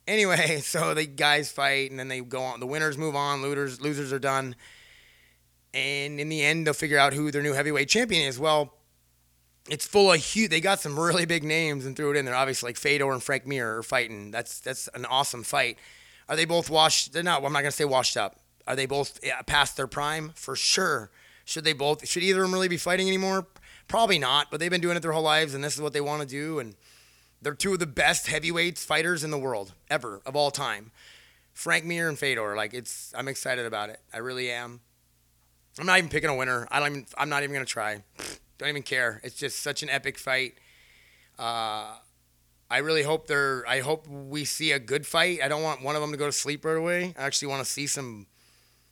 anyway, 0.08 0.58
so 0.64 0.96
the 0.96 1.06
guys 1.06 1.52
fight 1.52 1.92
and 1.92 2.00
then 2.00 2.08
they 2.08 2.22
go 2.22 2.42
on. 2.42 2.60
The 2.60 2.68
winners 2.68 2.98
move 2.98 3.16
on. 3.16 3.44
Losers 3.44 3.82
losers 3.82 4.12
are 4.12 4.20
done 4.20 4.56
and 5.74 6.20
in 6.20 6.30
the 6.30 6.44
end 6.44 6.66
they'll 6.68 6.74
figure 6.74 6.98
out 6.98 7.14
who 7.14 7.32
their 7.32 7.42
new 7.42 7.54
heavyweight 7.54 7.90
champion 7.90 8.28
is. 8.28 8.40
Well, 8.40 8.74
it's 9.70 9.86
full 9.86 10.12
of 10.12 10.20
huge. 10.20 10.50
They 10.50 10.62
got 10.62 10.80
some 10.80 11.00
really 11.00 11.26
big 11.26 11.44
names 11.44 11.86
and 11.86 11.96
threw 11.96 12.12
it 12.12 12.18
in 12.18 12.26
there. 12.26 12.36
Obviously, 12.36 12.70
like 12.70 12.78
Fedor 12.78 13.12
and 13.12 13.24
Frank 13.24 13.48
Mir 13.48 13.78
are 13.78 13.84
fighting. 13.84 14.32
That's 14.32 14.60
that's 14.60 14.88
an 14.94 15.06
awesome 15.06 15.44
fight. 15.44 15.78
Are 16.28 16.36
they 16.36 16.46
both 16.46 16.70
washed? 16.70 17.14
They're 17.14 17.24
not. 17.24 17.44
I'm 17.44 17.54
not 17.54 17.62
gonna 17.62 17.72
say 17.72 17.86
washed 17.86 18.18
up. 18.18 18.40
Are 18.68 18.76
they 18.76 18.86
both 18.86 19.20
past 19.46 19.78
their 19.78 19.88
prime? 19.88 20.32
For 20.36 20.56
sure. 20.56 21.12
Should 21.46 21.66
they 21.66 21.74
both? 21.74 22.08
Should 22.08 22.24
either 22.24 22.44
of 22.44 22.50
them 22.50 22.54
really 22.54 22.70
be 22.70 22.78
fighting 22.78 23.08
anymore? 23.08 23.48
Probably 23.88 24.20
not. 24.20 24.50
But 24.50 24.60
they've 24.60 24.72
been 24.72 24.82
doing 24.82 24.96
it 24.96 25.02
their 25.02 25.12
whole 25.12 25.24
lives, 25.24 25.54
and 25.54 25.64
this 25.64 25.76
is 25.76 25.82
what 25.82 25.94
they 25.94 26.02
want 26.02 26.22
to 26.22 26.28
do. 26.28 26.60
And 26.60 26.76
they're 27.42 27.54
two 27.54 27.74
of 27.74 27.80
the 27.80 27.88
best 27.88 28.28
heavyweights 28.28 28.86
fighters 28.86 29.24
in 29.24 29.32
the 29.32 29.38
world 29.38 29.74
ever 29.90 30.22
of 30.26 30.36
all 30.36 30.52
time. 30.52 30.92
Frank 31.54 31.84
Mir 31.86 32.08
and 32.08 32.18
Fedor. 32.18 32.56
Like 32.56 32.74
it's. 32.74 33.14
I'm 33.16 33.28
excited 33.28 33.66
about 33.66 33.90
it. 33.90 34.00
I 34.14 34.20
really 34.20 34.50
am. 34.50 34.82
I'm 35.80 35.86
not 35.86 35.98
even 35.98 36.10
picking 36.10 36.30
a 36.30 36.36
winner. 36.36 36.68
I 36.72 36.80
don't 36.80 36.92
even, 36.92 37.06
I'm 37.18 37.30
not 37.30 37.44
even 37.44 37.54
gonna 37.54 37.66
try. 37.66 38.04
Don't 38.60 38.70
even 38.70 38.84
care. 38.84 39.20
It's 39.24 39.36
just 39.36 39.62
such 39.62 39.82
an 39.82 39.90
epic 39.90 40.18
fight. 40.18 40.54
Uh, 41.40 41.96
I 42.70 42.78
really 42.78 43.04
hope 43.04 43.28
they're. 43.28 43.64
I 43.68 43.82
hope 43.82 44.08
we 44.08 44.46
see 44.46 44.72
a 44.72 44.80
good 44.80 45.06
fight. 45.06 45.40
I 45.44 45.48
don't 45.48 45.64
want 45.64 45.84
one 45.84 45.96
of 45.96 46.02
them 46.02 46.12
to 46.12 46.18
go 46.18 46.26
to 46.28 46.32
sleep 46.32 46.64
right 46.66 46.78
away. 46.78 47.14
I 47.18 47.24
actually 47.24 47.50
want 47.50 47.64
to 47.64 47.70
see 47.70 47.88
some, 47.88 48.26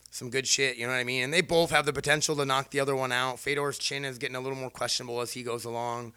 some 0.09 0.29
good 0.29 0.47
shit. 0.47 0.77
You 0.77 0.87
know 0.87 0.93
what 0.93 0.99
I 0.99 1.03
mean? 1.03 1.23
And 1.23 1.33
they 1.33 1.41
both 1.41 1.71
have 1.71 1.85
the 1.85 1.93
potential 1.93 2.35
to 2.35 2.45
knock 2.45 2.71
the 2.71 2.79
other 2.79 2.95
one 2.95 3.11
out. 3.11 3.39
Fedor's 3.39 3.77
chin 3.77 4.03
is 4.03 4.17
getting 4.17 4.35
a 4.35 4.39
little 4.39 4.57
more 4.57 4.69
questionable 4.69 5.21
as 5.21 5.31
he 5.31 5.43
goes 5.43 5.63
along. 5.63 6.13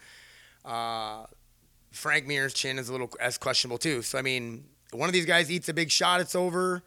Uh, 0.63 1.25
Frank 1.91 2.27
Mir's 2.27 2.53
chin 2.53 2.77
is 2.77 2.89
a 2.89 2.91
little 2.91 3.09
as 3.19 3.37
questionable 3.37 3.77
too. 3.77 4.01
So 4.01 4.19
I 4.19 4.21
mean, 4.21 4.65
one 4.91 5.09
of 5.09 5.13
these 5.13 5.25
guys 5.25 5.49
eats 5.49 5.69
a 5.69 5.73
big 5.73 5.91
shot, 5.91 6.21
it's 6.21 6.35
over. 6.35 6.83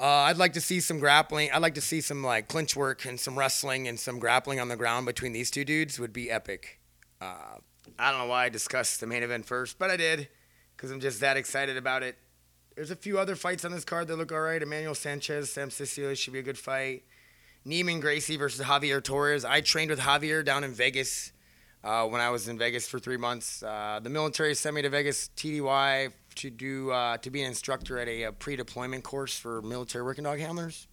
Uh, 0.00 0.06
I'd 0.06 0.36
like 0.36 0.52
to 0.52 0.60
see 0.60 0.78
some 0.80 1.00
grappling. 1.00 1.50
I'd 1.52 1.62
like 1.62 1.74
to 1.74 1.80
see 1.80 2.00
some 2.00 2.22
like 2.22 2.46
clinch 2.46 2.76
work 2.76 3.04
and 3.04 3.18
some 3.18 3.36
wrestling 3.36 3.88
and 3.88 3.98
some 3.98 4.20
grappling 4.20 4.60
on 4.60 4.68
the 4.68 4.76
ground 4.76 5.06
between 5.06 5.32
these 5.32 5.50
two 5.50 5.64
dudes 5.64 5.98
would 5.98 6.12
be 6.12 6.30
epic. 6.30 6.78
Uh, 7.20 7.58
I 7.98 8.10
don't 8.10 8.20
know 8.20 8.26
why 8.26 8.44
I 8.44 8.48
discussed 8.48 9.00
the 9.00 9.06
main 9.06 9.24
event 9.24 9.44
first, 9.44 9.78
but 9.78 9.90
I 9.90 9.96
did 9.96 10.28
because 10.76 10.92
I'm 10.92 11.00
just 11.00 11.20
that 11.20 11.36
excited 11.36 11.76
about 11.76 12.04
it. 12.04 12.16
There's 12.76 12.92
a 12.92 12.96
few 12.96 13.18
other 13.18 13.34
fights 13.34 13.64
on 13.64 13.72
this 13.72 13.84
card 13.84 14.06
that 14.06 14.16
look 14.16 14.30
all 14.30 14.40
right. 14.40 14.62
Emmanuel 14.62 14.94
Sanchez, 14.94 15.50
Sam 15.50 15.68
Sicilia 15.68 16.14
should 16.14 16.32
be 16.32 16.38
a 16.38 16.44
good 16.44 16.58
fight. 16.58 17.02
Neiman 17.66 18.00
Gracie 18.00 18.36
versus 18.36 18.64
Javier 18.64 19.02
Torres. 19.02 19.44
I 19.44 19.62
trained 19.62 19.90
with 19.90 19.98
Javier 19.98 20.44
down 20.44 20.62
in 20.62 20.72
Vegas 20.72 21.32
uh, 21.82 22.06
when 22.06 22.20
I 22.20 22.30
was 22.30 22.46
in 22.46 22.56
Vegas 22.56 22.86
for 22.86 23.00
three 23.00 23.16
months. 23.16 23.64
Uh, 23.64 23.98
the 24.00 24.10
military 24.10 24.54
sent 24.54 24.76
me 24.76 24.82
to 24.82 24.90
Vegas 24.90 25.30
TDY 25.36 26.12
to 26.38 26.50
do 26.50 26.90
uh, 26.90 27.16
to 27.18 27.30
be 27.30 27.42
an 27.42 27.48
instructor 27.48 27.98
at 27.98 28.08
a, 28.08 28.24
a, 28.24 28.32
pre-deployment 28.32 29.04
course 29.04 29.38
for 29.38 29.62
military 29.62 30.04
working 30.04 30.24
dog 30.24 30.38
handlers. 30.38 30.86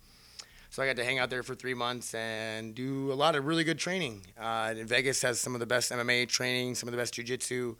So 0.70 0.84
I 0.84 0.88
got 0.88 0.98
to 0.98 1.06
hang 1.06 1.20
out 1.20 1.30
there 1.30 1.44
for 1.44 1.56
three 1.56 1.74
months 1.74 2.14
and 2.14 2.75
do 2.75 3.12
a 3.12 3.16
lot 3.16 3.36
of 3.36 3.46
really 3.46 3.64
good 3.64 3.80
training. 3.80 4.25
Uh, 4.38 4.74
Vegas 4.84 5.22
has 5.22 5.40
some 5.40 5.54
of 5.54 5.60
the 5.60 5.66
best 5.66 5.92
MMA 5.92 6.28
training, 6.28 6.75
some 6.75 6.90
of 6.90 6.92
the 6.92 6.98
best 6.98 7.14
jiu-jitsu. 7.14 7.75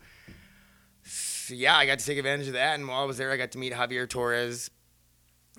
So 1.04 1.54
yeah, 1.54 1.76
I 1.76 1.86
got 1.86 2.00
to 2.00 2.06
take 2.06 2.18
advantage 2.18 2.48
of 2.48 2.54
that. 2.54 2.76
And 2.76 2.88
while 2.88 3.02
I 3.02 3.06
was 3.06 3.18
there, 3.18 3.32
I 3.32 3.38
got 3.38 3.52
to 3.52 3.58
meet 3.58 3.74
Javier 3.74 4.08
Torres. 4.08 4.72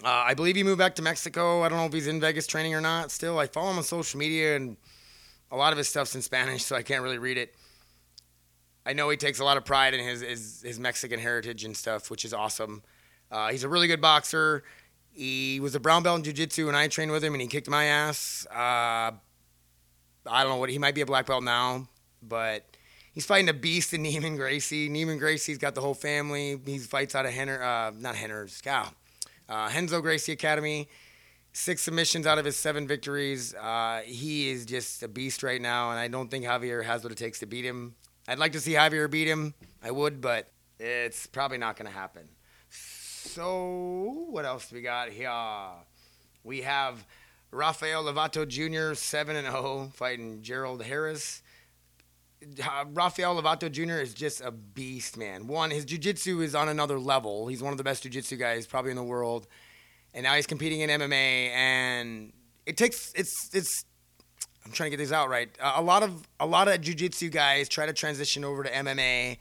Uh, 0.03 0.09
I 0.09 0.35
believe 0.35 0.57
he 0.57 0.63
moved 0.63 0.79
back 0.79 0.95
to 0.97 1.03
Mexico. 1.03 1.63
I 1.63 1.69
don't 1.69 1.79
know 1.79 1.87
if 1.87 1.93
he's 1.93 2.07
in 2.07 2.21
Vegas 2.21 2.47
training 2.47 2.75
or 2.75 2.81
not. 2.81 3.11
Still, 3.11 3.39
I 3.39 3.47
follow 3.47 3.71
him 3.71 3.79
on 3.79 3.85
social 3.85 4.19
media, 4.19 4.57
and 4.57 4.77
a 5.51 5.57
lot 5.57 5.73
of 5.73 5.79
his 5.79 5.89
stuff's 5.89 6.15
in 6.15 6.23
Spanish, 6.23 6.65
so 6.65 6.77
I 6.77 6.83
can't 6.83 7.03
really 7.03 7.19
read 7.19 7.39
it. 7.39 7.55
I 8.87 8.93
know 8.93 9.09
he 9.11 9.17
takes 9.17 9.41
a 9.41 9.45
lot 9.45 9.57
of 9.57 9.65
pride 9.65 9.95
in 9.95 10.01
his 10.05 10.21
his, 10.21 10.63
his 10.63 10.79
Mexican 10.79 11.19
heritage 11.19 11.65
and 11.65 11.77
stuff, 11.77 12.11
which 12.11 12.25
is 12.25 12.33
awesome. 12.33 12.83
Uh, 13.31 13.49
he's 13.51 13.65
a 13.65 13.69
really 13.69 13.89
good 13.89 14.01
boxer. 14.01 14.63
He 15.13 15.59
was 15.61 15.75
a 15.75 15.81
brown 15.81 16.03
belt 16.03 16.19
in 16.19 16.25
jiu-jitsu, 16.25 16.69
and 16.69 16.77
I 16.77 16.89
trained 16.89 17.11
with 17.11 17.25
him, 17.25 17.33
and 17.33 17.41
he 17.41 17.49
kicked 17.49 17.69
my 17.69 17.85
ass. 17.87 18.47
Uh, 18.51 19.11
I 20.29 20.43
don't 20.43 20.49
know 20.51 20.57
what 20.57 20.71
he 20.71 20.79
might 20.79 20.95
be 20.95 21.01
a 21.01 21.07
black 21.07 21.27
belt 21.27 21.43
now, 21.43 21.89
but 22.23 22.65
he's 23.13 23.25
fighting 23.27 23.49
a 23.49 23.55
beast 23.55 23.93
in 23.95 24.03
Neiman 24.05 24.37
Gracie. 24.37 24.89
Neiman 24.89 25.19
Gracie's 25.19 25.59
got 25.59 25.75
the 25.75 25.81
whole 25.81 25.95
family. 25.95 26.61
He 26.65 26.79
fights 26.79 27.15
out 27.15 27.27
of 27.27 27.33
Henner, 27.33 27.63
uh, 27.63 27.93
not 27.99 28.15
Henner's, 28.15 28.61
cow, 28.61 28.91
uh, 29.49 29.71
Renzo 29.75 30.01
Gracie 30.01 30.33
Academy. 30.33 30.89
six 31.53 31.83
submissions 31.83 32.27
out 32.27 32.39
of 32.39 32.45
his 32.45 32.57
seven 32.57 32.87
victories. 32.87 33.55
Uh, 33.55 34.03
he 34.05 34.51
is 34.51 34.67
just 34.67 35.03
a 35.03 35.09
beast 35.09 35.43
right 35.43 35.61
now, 35.61 35.91
and 35.91 35.99
I 35.99 36.09
don't 36.09 36.31
think 36.31 36.45
Javier 36.45 36.85
has 36.85 37.03
what 37.03 37.11
it 37.13 37.19
takes 37.19 37.39
to 37.41 37.47
beat 37.47 37.65
him. 37.65 37.95
I'd 38.29 38.39
like 38.39 38.53
to 38.53 38.61
see 38.61 38.73
Javier 38.73 39.11
beat 39.11 39.29
him. 39.29 39.55
I 39.83 39.91
would, 39.91 40.21
but 40.21 40.49
it's 40.81 41.27
probably 41.27 41.59
not 41.59 41.77
going 41.77 41.91
to 41.91 41.97
happen. 41.97 42.29
So, 42.69 44.27
what 44.31 44.45
else 44.45 44.69
do 44.69 44.77
we 44.77 44.83
got 44.83 45.11
here? 45.11 45.31
We 46.43 46.63
have 46.63 47.07
Rafael 47.51 48.05
Lovato 48.05 48.47
Jr., 48.47 48.95
7 48.95 49.37
and 49.37 49.47
0, 49.47 49.91
fighting 49.95 50.43
Gerald 50.43 50.83
Harris. 50.83 51.43
Uh, 52.43 52.85
Rafael 52.93 53.41
Lovato 53.41 53.71
Jr. 53.71 54.01
is 54.03 54.13
just 54.13 54.41
a 54.41 54.51
beast, 54.51 55.17
man. 55.17 55.47
One, 55.47 55.71
his 55.71 55.85
jiu-jitsu 55.85 56.41
is 56.41 56.55
on 56.55 56.69
another 56.69 56.99
level. 56.99 57.47
He's 57.47 57.63
one 57.63 57.73
of 57.73 57.79
the 57.79 57.85
best 57.85 58.03
jiu-jitsu 58.03 58.37
guys 58.37 58.67
probably 58.67 58.91
in 58.91 58.97
the 58.97 59.05
world. 59.05 59.47
And 60.15 60.25
now 60.25 60.35
he's 60.35 60.47
competing 60.47 60.81
in 60.81 60.91
MMA 60.91 61.51
and 61.51 62.33
it 62.65 62.77
takes 62.77 63.13
it's 63.15 63.51
it's 63.53 63.85
I'm 64.67 64.73
trying 64.73 64.91
to 64.91 64.97
get 64.97 65.01
these 65.01 65.13
out 65.13 65.29
right. 65.29 65.49
a 65.61 65.81
lot 65.81 66.03
of 66.03 66.27
a 66.41 66.47
lot 66.47 66.67
of 66.67 66.81
jiu-jitsu 66.81 67.31
guys 67.31 67.69
try 67.69 67.87
to 67.87 67.93
transition 67.93 68.45
over 68.45 68.65
to 68.65 68.71
MMA. 68.71 69.39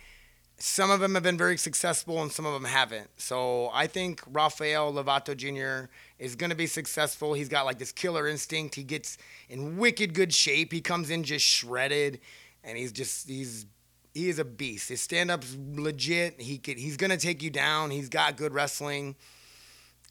Some 0.58 0.92
of 0.92 1.00
them 1.00 1.16
have 1.16 1.24
been 1.24 1.38
very 1.38 1.58
successful 1.58 2.22
and 2.22 2.32
some 2.32 2.46
of 2.46 2.54
them 2.54 2.64
haven't. 2.64 3.10
So 3.18 3.72
I 3.74 3.88
think 3.88 4.22
Rafael 4.32 4.94
Lovato 4.94 5.36
Jr. 5.36 5.90
is 6.20 6.36
going 6.36 6.52
to 6.52 6.56
be 6.56 6.68
successful. 6.68 7.34
He's 7.34 7.50
got 7.50 7.66
like 7.66 7.80
this 7.80 7.92
killer 7.92 8.28
instinct. 8.28 8.76
He 8.76 8.84
gets 8.84 9.18
in 9.50 9.78
wicked 9.78 10.14
good 10.14 10.32
shape. 10.32 10.72
He 10.72 10.80
comes 10.80 11.10
in 11.10 11.24
just 11.24 11.44
shredded 11.44 12.20
and 12.64 12.78
he's 12.78 12.92
just 12.92 13.28
he's 13.28 13.66
he 14.14 14.30
is 14.30 14.38
a 14.38 14.46
beast. 14.46 14.90
His 14.90 15.02
stand-up's 15.02 15.58
legit. 15.74 16.40
He 16.40 16.60
could, 16.60 16.78
he's 16.78 16.98
gonna 16.98 17.18
take 17.18 17.42
you 17.42 17.50
down. 17.50 17.90
He's 17.90 18.10
got 18.10 18.38
good 18.38 18.54
wrestling. 18.54 19.16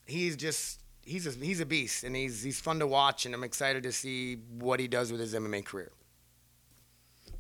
He's 0.07 0.37
just 0.37 0.81
he's 1.05 1.27
a, 1.27 1.31
he's 1.31 1.61
a 1.61 1.67
beast, 1.67 2.05
and 2.05 2.15
he's 2.17 2.43
he's 2.43 2.61
fun 2.61 2.79
to 2.81 2.87
watch, 2.87 3.27
and 3.27 3.35
I'm 3.35 3.45
excited 3.45 3.83
to 3.85 3.93
see 3.93 4.37
what 4.59 4.81
he 4.81 4.89
does 4.89 5.11
with 5.11 5.21
his 5.21 5.35
MMA 5.35 5.65
career. 5.65 5.93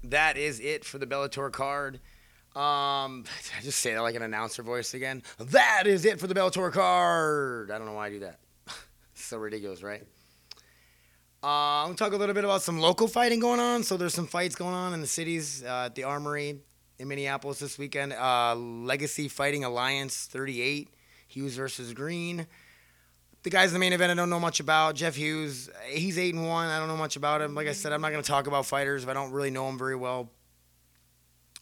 That 0.02 0.36
is 0.36 0.60
it 0.60 0.84
for 0.84 0.98
the 0.98 1.06
Bellator 1.06 1.50
card. 1.50 1.96
Um, 2.54 3.24
I 3.58 3.62
just 3.62 3.78
say 3.80 3.94
that 3.94 4.02
like 4.02 4.14
an 4.14 4.22
announcer 4.22 4.62
voice 4.62 4.94
again. 4.94 5.22
That 5.38 5.86
is 5.86 6.04
it 6.04 6.20
for 6.20 6.26
the 6.26 6.34
Bellator 6.34 6.72
card. 6.72 7.70
I 7.70 7.78
don't 7.78 7.86
know 7.86 7.94
why 7.94 8.06
I 8.06 8.10
do 8.10 8.20
that. 8.20 8.38
so 9.14 9.38
ridiculous, 9.38 9.82
right? 9.82 10.02
Uh, 11.42 11.82
I'm 11.82 11.86
gonna 11.88 11.96
talk 11.96 12.12
a 12.12 12.16
little 12.16 12.34
bit 12.34 12.44
about 12.44 12.62
some 12.62 12.78
local 12.80 13.06
fighting 13.06 13.38
going 13.40 13.60
on. 13.60 13.82
So 13.82 13.96
there's 13.96 14.14
some 14.14 14.26
fights 14.26 14.54
going 14.54 14.74
on 14.74 14.94
in 14.94 15.00
the 15.00 15.06
cities 15.06 15.62
uh, 15.62 15.86
at 15.86 15.94
the 15.94 16.04
Armory 16.04 16.60
in 16.98 17.08
Minneapolis 17.08 17.58
this 17.58 17.78
weekend. 17.78 18.12
Uh, 18.12 18.54
Legacy 18.54 19.28
Fighting 19.28 19.64
Alliance 19.64 20.26
38, 20.26 20.88
Hughes 21.28 21.56
versus 21.56 21.92
Greene. 21.92 22.46
The 23.44 23.50
guys 23.50 23.68
in 23.68 23.74
the 23.74 23.78
main 23.78 23.92
event 23.92 24.10
I 24.10 24.14
don't 24.14 24.30
know 24.30 24.40
much 24.40 24.60
about. 24.60 24.94
Jeff 24.94 25.16
Hughes, 25.16 25.68
he's 25.86 26.18
eight 26.18 26.34
and 26.34 26.46
one. 26.46 26.66
I 26.68 26.78
don't 26.78 26.88
know 26.88 26.96
much 26.96 27.16
about 27.16 27.42
him. 27.42 27.54
Like 27.54 27.68
I 27.68 27.72
said, 27.72 27.92
I'm 27.92 28.00
not 28.00 28.10
gonna 28.10 28.22
talk 28.22 28.46
about 28.46 28.66
fighters 28.66 29.02
if 29.02 29.08
I 29.08 29.12
don't 29.12 29.32
really 29.32 29.50
know 29.50 29.68
him 29.68 29.78
very 29.78 29.96
well. 29.96 30.30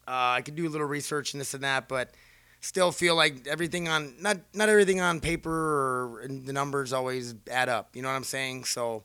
Uh, 0.06 0.38
I 0.38 0.42
could 0.42 0.54
do 0.54 0.66
a 0.66 0.70
little 0.70 0.86
research 0.86 1.34
and 1.34 1.40
this 1.40 1.54
and 1.54 1.64
that, 1.64 1.88
but 1.88 2.12
still 2.60 2.92
feel 2.92 3.16
like 3.16 3.48
everything 3.48 3.88
on 3.88 4.14
not 4.20 4.38
not 4.54 4.68
everything 4.68 5.00
on 5.00 5.20
paper 5.20 5.50
or 5.50 6.28
the 6.28 6.52
numbers 6.52 6.92
always 6.92 7.34
add 7.50 7.68
up. 7.68 7.94
You 7.94 8.02
know 8.02 8.08
what 8.08 8.14
I'm 8.14 8.24
saying? 8.24 8.64
So 8.64 9.02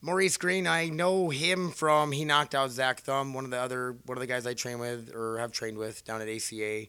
Maurice 0.00 0.36
Greene, 0.36 0.66
I 0.66 0.88
know 0.88 1.28
him 1.30 1.70
from 1.70 2.10
he 2.10 2.24
knocked 2.24 2.56
out 2.56 2.72
Zach 2.72 3.00
Thumb, 3.00 3.34
one 3.34 3.44
of 3.44 3.52
the 3.52 3.58
other 3.58 3.96
one 4.04 4.18
of 4.18 4.20
the 4.20 4.26
guys 4.26 4.48
I 4.48 4.54
train 4.54 4.80
with 4.80 5.14
or 5.14 5.38
have 5.38 5.52
trained 5.52 5.78
with 5.78 6.04
down 6.04 6.20
at 6.20 6.28
ACA. 6.28 6.86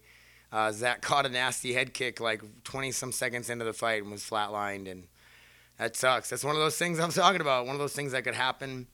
Uh, 0.53 0.71
Zach 0.71 1.01
caught 1.01 1.25
a 1.25 1.29
nasty 1.29 1.73
head 1.73 1.95
kick 1.95 2.19
like 2.19 2.43
20 2.63 2.91
some 2.91 3.11
seconds 3.11 3.49
into 3.49 3.65
the 3.65 3.73
fight 3.73 4.03
and 4.03 4.11
was 4.11 4.21
flatlined, 4.21 4.89
and 4.89 5.07
that 5.79 5.95
sucks. 5.95 6.29
That's 6.29 6.43
one 6.43 6.55
of 6.55 6.61
those 6.61 6.77
things 6.77 6.99
I'm 6.99 7.09
talking 7.11 7.41
about. 7.41 7.65
One 7.65 7.73
of 7.75 7.79
those 7.79 7.93
things 7.93 8.11
that 8.11 8.23
could 8.23 8.35
happen. 8.35 8.85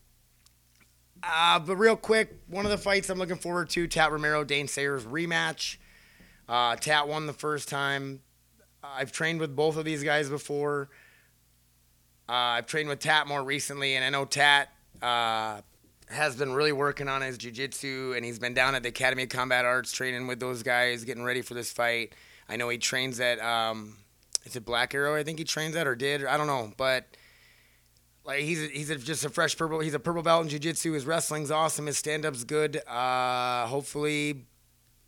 Uh, 1.22 1.60
but 1.60 1.75
real 1.75 1.98
quick, 1.98 2.34
one 2.48 2.63
of 2.63 2.72
the 2.72 2.78
fights 2.78 3.10
I'm 3.10 3.20
looking 3.20 3.36
forward 3.36 3.70
to: 3.72 3.88
Tat 3.88 4.10
Romero, 4.10 4.46
Dane 4.46 4.70
Sayers 4.70 5.03
rematch. 5.03 5.75
Uh, 6.48 6.77
Tat 6.77 7.10
won 7.10 7.27
the 7.27 7.33
first 7.33 7.68
time. 7.68 8.22
I've 8.81 9.12
trained 9.12 9.42
with 9.42 9.53
both 9.53 9.75
of 9.75 9.83
these 9.83 10.01
guys 10.01 10.29
before. 10.29 10.90
Uh, 12.29 12.31
I've 12.31 12.68
trained 12.68 12.88
with 12.88 13.00
Tat 13.00 13.27
more 13.27 13.44
recently, 13.44 13.96
and 13.96 14.05
I 14.05 14.10
know 14.10 14.24
Tat 14.24 14.70
uh, 15.01 15.60
has 16.09 16.35
been 16.35 16.53
really 16.53 16.72
working 16.72 17.07
on 17.07 17.22
his 17.22 17.37
jiu-jitsu, 17.37 18.13
and 18.15 18.25
he's 18.25 18.39
been 18.39 18.53
down 18.53 18.75
at 18.75 18.83
the 18.83 18.89
Academy 18.89 19.24
of 19.24 19.29
Combat 19.29 19.65
Arts 19.65 19.91
training 19.91 20.27
with 20.27 20.39
those 20.39 20.63
guys, 20.63 21.03
getting 21.03 21.24
ready 21.24 21.41
for 21.41 21.53
this 21.53 21.72
fight. 21.72 22.13
I 22.48 22.55
know 22.55 22.67
he 22.69 22.77
trains 22.79 23.19
at, 23.19 23.39
um, 23.39 23.98
is 24.45 24.55
it 24.55 24.65
Black 24.65 24.95
Arrow? 24.95 25.15
I 25.15 25.24
think 25.24 25.37
he 25.37 25.45
trains 25.45 25.75
at 25.75 25.85
or 25.85 25.95
did. 25.95 26.25
I 26.25 26.35
don't 26.37 26.48
know, 26.48 26.74
but 26.77 27.05
like 28.25 28.41
he's 28.41 28.69
he's 28.69 28.89
just 29.03 29.24
a 29.25 29.29
fresh 29.29 29.57
purple. 29.57 29.79
He's 29.79 29.93
a 29.93 30.00
purple 30.00 30.24
belt 30.24 30.43
in 30.43 30.50
jiu-jitsu. 30.50 30.93
His 30.93 31.05
wrestling's 31.05 31.51
awesome. 31.51 31.85
His 31.85 31.98
stand-up's 31.98 32.43
good. 32.43 32.81
Uh, 32.87 33.67
hopefully, 33.67 34.45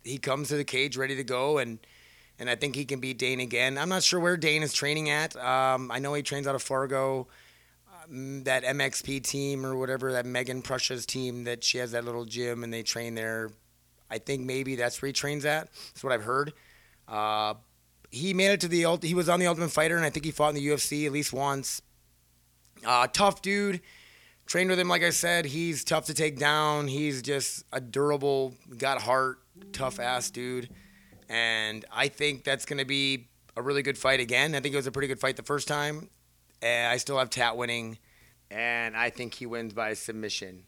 he 0.04 0.18
comes 0.18 0.48
to 0.48 0.56
the 0.56 0.64
cage 0.64 0.96
ready 0.96 1.16
to 1.16 1.24
go 1.24 1.58
and 1.58 1.78
and 2.38 2.50
I 2.50 2.56
think 2.56 2.74
he 2.74 2.84
can 2.84 2.98
beat 2.98 3.18
Dane 3.18 3.40
again. 3.40 3.78
I'm 3.78 3.88
not 3.88 4.02
sure 4.02 4.18
where 4.18 4.36
Dane 4.36 4.62
is 4.62 4.72
training 4.72 5.10
at. 5.10 5.36
Um, 5.36 5.90
I 5.92 5.98
know 5.98 6.14
he 6.14 6.22
trains 6.22 6.46
out 6.46 6.54
of 6.54 6.62
Fargo, 6.62 7.28
that 8.12 8.64
MXP 8.64 9.22
team 9.22 9.64
or 9.64 9.76
whatever, 9.76 10.12
that 10.12 10.26
Megan 10.26 10.62
Prussia's 10.62 11.06
team 11.06 11.44
that 11.44 11.64
she 11.64 11.78
has 11.78 11.92
that 11.92 12.04
little 12.04 12.24
gym 12.24 12.62
and 12.62 12.72
they 12.72 12.82
train 12.82 13.14
there. 13.14 13.50
I 14.10 14.18
think 14.18 14.42
maybe 14.42 14.76
that's 14.76 15.00
where 15.00 15.06
he 15.08 15.12
trains 15.12 15.44
at. 15.44 15.68
That's 15.72 16.04
what 16.04 16.12
I've 16.12 16.24
heard. 16.24 16.52
Uh, 17.08 17.54
he 18.10 18.34
made 18.34 18.52
it 18.52 18.60
to 18.60 18.68
the 18.68 18.86
he 19.02 19.14
was 19.14 19.28
on 19.28 19.40
the 19.40 19.46
Ultimate 19.46 19.70
Fighter 19.70 19.96
and 19.96 20.04
I 20.04 20.10
think 20.10 20.26
he 20.26 20.30
fought 20.30 20.50
in 20.50 20.54
the 20.56 20.66
UFC 20.66 21.06
at 21.06 21.12
least 21.12 21.32
once. 21.32 21.80
Uh, 22.84 23.06
tough 23.06 23.40
dude. 23.40 23.80
Trained 24.44 24.68
with 24.68 24.78
him, 24.78 24.88
like 24.88 25.02
I 25.02 25.10
said. 25.10 25.46
He's 25.46 25.82
tough 25.82 26.06
to 26.06 26.14
take 26.14 26.38
down. 26.38 26.88
He's 26.88 27.22
just 27.22 27.64
a 27.72 27.80
durable, 27.80 28.54
got 28.76 29.00
heart, 29.00 29.38
tough 29.72 29.98
ass 29.98 30.30
dude 30.30 30.68
and 31.32 31.86
I 31.90 32.08
think 32.08 32.44
that's 32.44 32.66
going 32.66 32.78
to 32.78 32.84
be 32.84 33.28
a 33.56 33.62
really 33.62 33.82
good 33.82 33.96
fight 33.96 34.20
again. 34.20 34.54
I 34.54 34.60
think 34.60 34.74
it 34.74 34.76
was 34.76 34.86
a 34.86 34.92
pretty 34.92 35.08
good 35.08 35.18
fight 35.18 35.36
the 35.36 35.42
first 35.42 35.66
time. 35.66 36.10
And 36.62 36.88
I 36.88 36.96
still 36.96 37.18
have 37.18 37.28
Tat 37.28 37.56
winning, 37.56 37.98
and 38.50 38.96
I 38.96 39.10
think 39.10 39.34
he 39.34 39.46
wins 39.46 39.72
by 39.72 39.94
submission. 39.94 40.64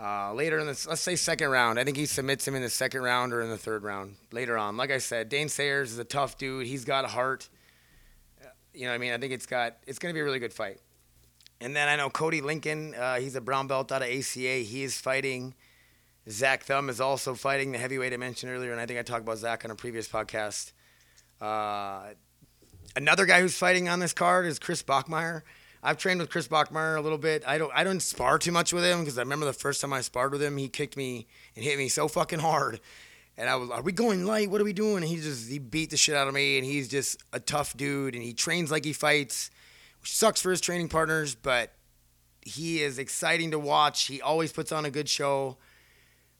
Uh, 0.00 0.32
later 0.32 0.58
in 0.58 0.66
the 0.66 0.86
let's 0.88 1.00
say 1.00 1.16
second 1.16 1.50
round, 1.50 1.78
I 1.78 1.84
think 1.84 1.96
he 1.96 2.06
submits 2.06 2.46
him 2.46 2.54
in 2.54 2.62
the 2.62 2.70
second 2.70 3.02
round 3.02 3.32
or 3.32 3.42
in 3.42 3.50
the 3.50 3.58
third 3.58 3.82
round. 3.82 4.16
Later 4.32 4.56
on, 4.56 4.76
like 4.76 4.90
I 4.90 4.98
said, 4.98 5.28
Dane 5.28 5.48
Sayers 5.48 5.92
is 5.92 5.98
a 5.98 6.04
tough 6.04 6.38
dude. 6.38 6.66
He's 6.66 6.84
got 6.84 7.04
a 7.04 7.08
heart. 7.08 7.48
Uh, 8.40 8.48
you 8.72 8.82
know, 8.82 8.88
what 8.88 8.94
I 8.94 8.98
mean, 8.98 9.12
I 9.12 9.18
think 9.18 9.32
it's 9.32 9.46
got 9.46 9.76
it's 9.86 9.98
going 9.98 10.12
to 10.12 10.14
be 10.14 10.20
a 10.20 10.24
really 10.24 10.38
good 10.40 10.52
fight. 10.52 10.80
And 11.60 11.74
then 11.74 11.88
I 11.88 11.96
know 11.96 12.10
Cody 12.10 12.40
Lincoln. 12.40 12.94
Uh, 12.94 13.16
he's 13.16 13.36
a 13.36 13.40
brown 13.40 13.66
belt 13.66 13.90
out 13.92 14.02
of 14.02 14.08
ACA. 14.08 14.58
He 14.58 14.82
is 14.82 15.00
fighting 15.00 15.54
Zach 16.28 16.64
Thumb 16.64 16.88
is 16.88 17.00
also 17.00 17.34
fighting 17.34 17.72
the 17.72 17.78
heavyweight 17.78 18.12
I 18.12 18.16
mentioned 18.16 18.50
earlier, 18.50 18.72
and 18.72 18.80
I 18.80 18.86
think 18.86 18.98
I 18.98 19.02
talked 19.02 19.22
about 19.22 19.38
Zach 19.38 19.64
on 19.64 19.70
a 19.70 19.74
previous 19.74 20.08
podcast. 20.08 20.72
Uh, 21.40 22.14
another 22.96 23.26
guy 23.26 23.40
who's 23.40 23.56
fighting 23.56 23.88
on 23.88 24.00
this 24.00 24.12
card 24.12 24.46
is 24.46 24.58
Chris 24.58 24.82
Bachmeier. 24.82 25.42
I've 25.82 25.98
trained 25.98 26.20
with 26.20 26.30
Chris 26.30 26.48
Bachmeier 26.48 26.96
a 26.96 27.00
little 27.00 27.18
bit. 27.18 27.42
I 27.46 27.58
don't 27.58 27.72
I 27.74 27.84
don't 27.84 28.00
spar 28.00 28.38
too 28.38 28.52
much 28.52 28.72
with 28.72 28.84
him 28.84 29.00
because 29.00 29.18
I 29.18 29.22
remember 29.22 29.46
the 29.46 29.52
first 29.52 29.80
time 29.80 29.92
I 29.92 30.00
sparred 30.00 30.32
with 30.32 30.42
him, 30.42 30.56
he 30.56 30.68
kicked 30.68 30.96
me 30.96 31.26
and 31.54 31.64
hit 31.64 31.76
me 31.78 31.88
so 31.88 32.08
fucking 32.08 32.38
hard. 32.38 32.80
And 33.36 33.48
I 33.48 33.56
was, 33.56 33.68
are 33.70 33.82
we 33.82 33.92
going 33.92 34.24
light? 34.24 34.48
What 34.48 34.60
are 34.60 34.64
we 34.64 34.72
doing? 34.72 34.98
And 34.98 35.04
he 35.04 35.16
just 35.16 35.50
he 35.50 35.58
beat 35.58 35.90
the 35.90 35.96
shit 35.96 36.14
out 36.14 36.28
of 36.28 36.34
me, 36.34 36.56
and 36.56 36.64
he's 36.64 36.88
just 36.88 37.22
a 37.32 37.40
tough 37.40 37.76
dude, 37.76 38.14
and 38.14 38.22
he 38.22 38.32
trains 38.32 38.70
like 38.70 38.84
he 38.84 38.92
fights, 38.92 39.50
which 40.00 40.14
sucks 40.14 40.40
for 40.40 40.50
his 40.50 40.60
training 40.60 40.88
partners, 40.88 41.34
but 41.34 41.72
he 42.40 42.80
is 42.82 42.98
exciting 42.98 43.50
to 43.50 43.58
watch. 43.58 44.06
He 44.06 44.22
always 44.22 44.52
puts 44.52 44.72
on 44.72 44.84
a 44.84 44.90
good 44.90 45.08
show 45.08 45.58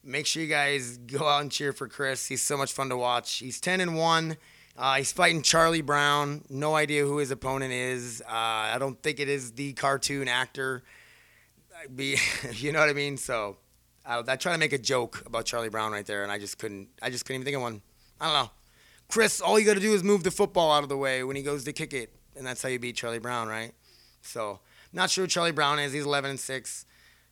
make 0.05 0.27
sure 0.27 0.43
you 0.43 0.49
guys 0.49 0.99
go 0.99 1.27
out 1.27 1.43
and 1.43 1.51
cheer 1.51 1.73
for 1.73 1.89
Chris. 1.89 2.27
He's 2.27 2.43
so 2.43 2.57
much 2.57 2.73
fun 2.73 2.89
to 2.91 2.97
watch. 2.97 3.37
He's 3.37 3.61
10 3.61 3.81
and 3.81 3.97
1. 3.97 4.37
Uh, 4.77 4.97
he's 4.97 5.13
fighting 5.13 5.43
Charlie 5.43 5.83
Brown. 5.83 6.45
No 6.49 6.75
idea 6.75 7.05
who 7.05 7.19
his 7.19 7.31
opponent 7.31 7.73
is. 7.73 8.23
Uh, 8.23 8.33
I 8.33 8.77
don't 8.79 9.01
think 9.03 9.21
it 9.21 9.29
is 9.29 9.53
the 9.53 9.73
cartoon 9.75 10.27
actor. 10.27 10.83
Be, 11.95 12.17
you 12.53 12.73
know 12.73 12.81
what 12.81 12.89
I 12.89 12.93
mean? 12.93 13.17
So 13.17 13.57
I, 14.05 14.23
I 14.27 14.37
try 14.37 14.53
to 14.53 14.59
make 14.59 14.73
a 14.73 14.79
joke 14.79 15.23
about 15.27 15.45
Charlie 15.45 15.69
Brown 15.69 15.93
right 15.93 16.05
there, 16.05 16.23
and 16.23 16.33
I 16.33 16.39
just 16.39 16.59
couldn't. 16.59 16.89
I 17.01 17.11
just 17.11 17.25
couldn't 17.25 17.43
even 17.43 17.45
think 17.45 17.57
of 17.57 17.63
one. 17.63 17.83
I 18.21 18.27
don't 18.27 18.45
know. 18.45 18.51
Chris, 19.09 19.41
all 19.41 19.59
you 19.59 19.67
got 19.67 19.75
to 19.75 19.81
do 19.81 19.93
is 19.93 20.03
move 20.03 20.25
the 20.25 20.31
football 20.31 20.73
out 20.73 20.83
of 20.83 20.89
the 20.89 20.97
way 20.97 21.23
when 21.23 21.37
he 21.37 21.43
goes 21.43 21.65
to 21.65 21.73
kick 21.73 21.93
it, 21.93 22.13
and 22.37 22.47
that's 22.47 22.63
how 22.63 22.69
you 22.69 22.79
beat 22.79 22.97
Charlie 22.97 23.19
Brown, 23.19 23.49
right? 23.49 23.73
So, 24.23 24.61
not 24.93 25.11
sure 25.11 25.25
who 25.25 25.29
Charlie 25.29 25.53
Brown 25.53 25.79
is. 25.79 25.93
He's 25.93 26.07
11 26.07 26.31
and 26.31 26.41
6. 26.41 26.87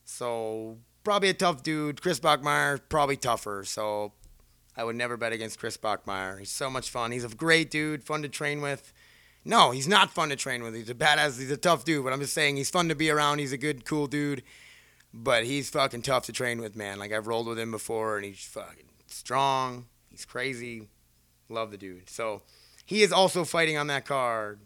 So, 0.05 0.77
probably 1.03 1.31
a 1.31 1.35
tough 1.35 1.63
dude. 1.63 2.03
Chris 2.03 2.21
Bachmeier, 2.21 2.81
probably 2.89 3.17
tougher. 3.17 3.65
So 3.65 4.13
I 4.77 4.85
would 4.85 4.97
never 4.97 5.17
bet 5.17 5.33
against 5.33 5.59
Chris 5.59 5.77
Bachmeier. 5.77 6.39
He's 6.39 6.51
so 6.51 6.71
much 6.71 6.91
fun. 6.91 7.13
He's 7.13 7.25
a 7.25 7.29
great 7.29 7.71
dude, 7.71 8.05
fun 8.05 8.23
to 8.23 8.29
train 8.29 8.63
with. 8.63 8.93
No, 9.45 9.71
he's 9.73 9.89
not 9.89 10.13
fun 10.13 10.29
to 10.29 10.37
train 10.37 10.63
with. 10.63 10.75
He's 10.75 10.89
a 10.89 10.95
badass. 10.95 11.39
He's 11.39 11.51
a 11.51 11.57
tough 11.57 11.85
dude. 11.85 12.05
But 12.05 12.13
I'm 12.13 12.21
just 12.21 12.33
saying 12.33 12.57
he's 12.57 12.71
fun 12.71 12.89
to 12.89 12.95
be 12.95 13.11
around. 13.11 13.39
He's 13.39 13.53
a 13.53 13.59
good, 13.59 13.85
cool 13.85 14.07
dude. 14.07 14.43
But 15.13 15.45
he's 15.45 15.69
fucking 15.69 16.03
tough 16.03 16.27
to 16.27 16.33
train 16.33 16.61
with, 16.61 16.77
man. 16.77 16.99
Like 16.99 17.13
I've 17.13 17.27
rolled 17.27 17.47
with 17.49 17.59
him 17.59 17.71
before, 17.71 18.17
and 18.17 18.25
he's 18.25 18.45
fucking 18.45 18.89
strong. 19.09 19.87
He's 20.11 20.25
crazy. 20.25 20.89
Love 21.49 21.71
the 21.71 21.77
dude. 21.77 22.09
So 22.09 22.43
he 22.87 23.03
is 23.03 23.13
also 23.13 23.45
fighting 23.45 23.77
on 23.77 23.89
that 23.89 24.07
card. 24.07 24.61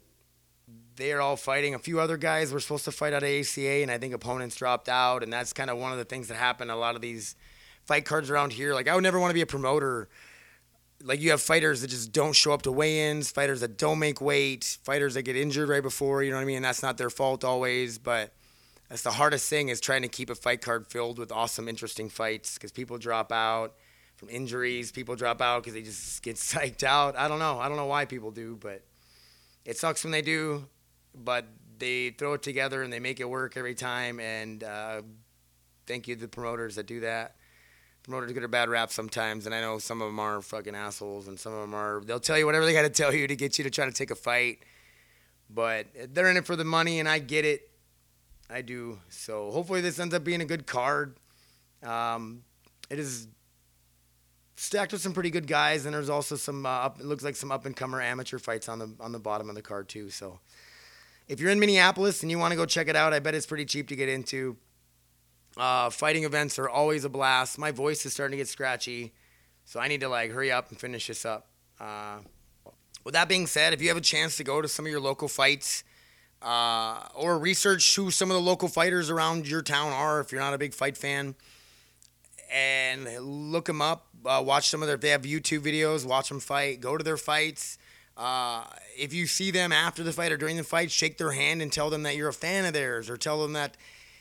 they're 0.96 1.20
all 1.20 1.36
fighting. 1.36 1.74
A 1.74 1.78
few 1.78 2.00
other 2.00 2.16
guys 2.16 2.52
were 2.52 2.60
supposed 2.60 2.84
to 2.84 2.92
fight 2.92 3.12
out 3.12 3.22
of 3.22 3.28
ACA, 3.28 3.82
and 3.82 3.90
I 3.90 3.98
think 3.98 4.14
opponents 4.14 4.56
dropped 4.56 4.88
out. 4.88 5.22
And 5.22 5.32
that's 5.32 5.52
kind 5.52 5.70
of 5.70 5.78
one 5.78 5.92
of 5.92 5.98
the 5.98 6.04
things 6.04 6.28
that 6.28 6.36
happen. 6.36 6.70
A 6.70 6.76
lot 6.76 6.94
of 6.94 7.00
these 7.00 7.34
fight 7.86 8.04
cards 8.04 8.30
around 8.30 8.52
here, 8.52 8.74
like 8.74 8.88
I 8.88 8.94
would 8.94 9.02
never 9.02 9.18
want 9.18 9.30
to 9.30 9.34
be 9.34 9.40
a 9.40 9.46
promoter. 9.46 10.08
Like 11.02 11.20
you 11.20 11.30
have 11.30 11.42
fighters 11.42 11.82
that 11.82 11.88
just 11.88 12.12
don't 12.12 12.34
show 12.34 12.52
up 12.52 12.62
to 12.62 12.72
weigh-ins, 12.72 13.30
fighters 13.30 13.60
that 13.60 13.76
don't 13.76 13.98
make 13.98 14.20
weight, 14.20 14.78
fighters 14.82 15.14
that 15.14 15.22
get 15.22 15.36
injured 15.36 15.68
right 15.68 15.82
before. 15.82 16.22
You 16.22 16.30
know 16.30 16.36
what 16.36 16.42
I 16.42 16.46
mean? 16.46 16.62
That's 16.62 16.82
not 16.82 16.96
their 16.96 17.10
fault 17.10 17.44
always, 17.44 17.98
but 17.98 18.32
that's 18.88 19.02
the 19.02 19.12
hardest 19.12 19.48
thing 19.50 19.68
is 19.68 19.80
trying 19.80 20.02
to 20.02 20.08
keep 20.08 20.30
a 20.30 20.34
fight 20.34 20.62
card 20.62 20.86
filled 20.86 21.18
with 21.18 21.30
awesome, 21.30 21.68
interesting 21.68 22.08
fights 22.08 22.54
because 22.54 22.72
people 22.72 22.96
drop 22.98 23.30
out 23.30 23.74
from 24.16 24.30
injuries. 24.30 24.90
People 24.90 25.16
drop 25.16 25.42
out 25.42 25.62
because 25.62 25.74
they 25.74 25.82
just 25.82 26.22
get 26.22 26.36
psyched 26.36 26.82
out. 26.82 27.16
I 27.16 27.28
don't 27.28 27.38
know. 27.38 27.58
I 27.58 27.68
don't 27.68 27.76
know 27.76 27.86
why 27.86 28.06
people 28.06 28.30
do, 28.30 28.56
but 28.60 28.82
it 29.64 29.76
sucks 29.76 30.02
when 30.02 30.12
they 30.12 30.22
do 30.22 30.66
but 31.16 31.46
they 31.78 32.10
throw 32.10 32.34
it 32.34 32.42
together 32.42 32.82
and 32.82 32.92
they 32.92 33.00
make 33.00 33.20
it 33.20 33.28
work 33.28 33.56
every 33.56 33.74
time. 33.74 34.20
And 34.20 34.62
uh, 34.62 35.02
thank 35.86 36.08
you 36.08 36.14
to 36.14 36.20
the 36.20 36.28
promoters 36.28 36.76
that 36.76 36.86
do 36.86 37.00
that. 37.00 37.36
Promoters 38.06 38.32
get 38.32 38.44
a 38.44 38.48
bad 38.48 38.68
rap 38.68 38.92
sometimes, 38.92 39.46
and 39.46 39.54
I 39.54 39.60
know 39.60 39.78
some 39.78 40.00
of 40.00 40.06
them 40.06 40.20
are 40.20 40.40
fucking 40.40 40.76
assholes, 40.76 41.26
and 41.26 41.38
some 41.38 41.52
of 41.52 41.60
them 41.60 41.74
are. 41.74 42.02
They'll 42.04 42.20
tell 42.20 42.38
you 42.38 42.46
whatever 42.46 42.64
they 42.64 42.72
got 42.72 42.82
to 42.82 42.88
tell 42.88 43.12
you 43.12 43.26
to 43.26 43.34
get 43.34 43.58
you 43.58 43.64
to 43.64 43.70
try 43.70 43.84
to 43.84 43.90
take 43.90 44.12
a 44.12 44.14
fight, 44.14 44.60
but 45.50 45.86
they're 46.10 46.30
in 46.30 46.36
it 46.36 46.46
for 46.46 46.54
the 46.54 46.64
money, 46.64 47.00
and 47.00 47.08
I 47.08 47.18
get 47.18 47.44
it. 47.44 47.68
I 48.48 48.62
do. 48.62 49.00
So 49.08 49.50
hopefully 49.50 49.80
this 49.80 49.98
ends 49.98 50.14
up 50.14 50.22
being 50.22 50.40
a 50.40 50.44
good 50.44 50.68
card. 50.68 51.16
Um, 51.82 52.44
it 52.88 53.00
is 53.00 53.26
stacked 54.54 54.92
with 54.92 55.00
some 55.02 55.12
pretty 55.12 55.30
good 55.30 55.48
guys, 55.48 55.84
and 55.84 55.92
there's 55.92 56.08
also 56.08 56.36
some. 56.36 56.64
Uh, 56.64 56.68
up, 56.68 57.00
it 57.00 57.06
looks 57.06 57.24
like 57.24 57.34
some 57.34 57.50
up 57.50 57.66
and 57.66 57.76
comer 57.76 58.00
amateur 58.00 58.38
fights 58.38 58.68
on 58.68 58.78
the 58.78 58.90
on 59.00 59.10
the 59.10 59.18
bottom 59.18 59.48
of 59.48 59.56
the 59.56 59.62
card 59.62 59.88
too. 59.88 60.10
So 60.10 60.38
if 61.26 61.40
you're 61.40 61.50
in 61.50 61.58
Minneapolis 61.58 62.22
and 62.22 62.30
you 62.30 62.38
want 62.38 62.52
to 62.52 62.56
go 62.56 62.66
check 62.66 62.86
it 62.86 62.94
out, 62.94 63.12
I 63.12 63.18
bet 63.18 63.34
it's 63.34 63.46
pretty 63.46 63.64
cheap 63.64 63.88
to 63.88 63.96
get 63.96 64.08
into. 64.08 64.56
Uh, 65.56 65.88
fighting 65.90 66.24
events 66.24 66.58
are 66.58 66.68
always 66.68 67.04
a 67.04 67.08
blast. 67.08 67.58
My 67.58 67.70
voice 67.70 68.04
is 68.04 68.12
starting 68.12 68.32
to 68.32 68.36
get 68.36 68.48
scratchy, 68.48 69.12
so 69.64 69.80
I 69.80 69.88
need 69.88 70.00
to 70.02 70.08
like 70.08 70.30
hurry 70.30 70.52
up 70.52 70.68
and 70.70 70.78
finish 70.78 71.06
this 71.06 71.24
up. 71.24 71.46
Uh, 71.80 72.18
with 73.04 73.14
that 73.14 73.28
being 73.28 73.46
said, 73.46 73.72
if 73.72 73.80
you 73.80 73.88
have 73.88 73.96
a 73.96 74.02
chance 74.02 74.36
to 74.36 74.44
go 74.44 74.60
to 74.60 74.68
some 74.68 74.84
of 74.84 74.90
your 74.90 75.00
local 75.00 75.28
fights 75.28 75.84
uh, 76.42 77.08
or 77.14 77.38
research 77.38 77.96
who 77.96 78.10
some 78.10 78.30
of 78.30 78.34
the 78.34 78.42
local 78.42 78.68
fighters 78.68 79.10
around 79.10 79.48
your 79.48 79.62
town 79.62 79.92
are, 79.92 80.20
if 80.20 80.32
you're 80.32 80.40
not 80.40 80.54
a 80.54 80.58
big 80.58 80.74
fight 80.74 80.96
fan, 80.96 81.34
and 82.52 83.08
look 83.20 83.64
them 83.64 83.80
up, 83.80 84.08
uh, 84.24 84.42
watch 84.44 84.68
some 84.68 84.82
of 84.82 84.88
their. 84.88 84.96
If 84.96 85.00
they 85.00 85.10
have 85.10 85.22
YouTube 85.22 85.60
videos, 85.60 86.04
watch 86.04 86.28
them 86.28 86.40
fight. 86.40 86.80
Go 86.80 86.96
to 86.96 87.04
their 87.04 87.16
fights. 87.16 87.78
Uh, 88.16 88.64
if 88.96 89.12
you 89.12 89.26
see 89.26 89.50
them 89.50 89.72
after 89.72 90.02
the 90.02 90.12
fight 90.12 90.32
or 90.32 90.36
during 90.36 90.56
the 90.56 90.64
fight, 90.64 90.90
shake 90.90 91.18
their 91.18 91.32
hand 91.32 91.60
and 91.60 91.72
tell 91.72 91.90
them 91.90 92.02
that 92.02 92.16
you're 92.16 92.28
a 92.28 92.32
fan 92.32 92.64
of 92.64 92.72
theirs, 92.72 93.10
or 93.10 93.16
tell 93.16 93.42
them 93.42 93.52
that, 93.52 93.76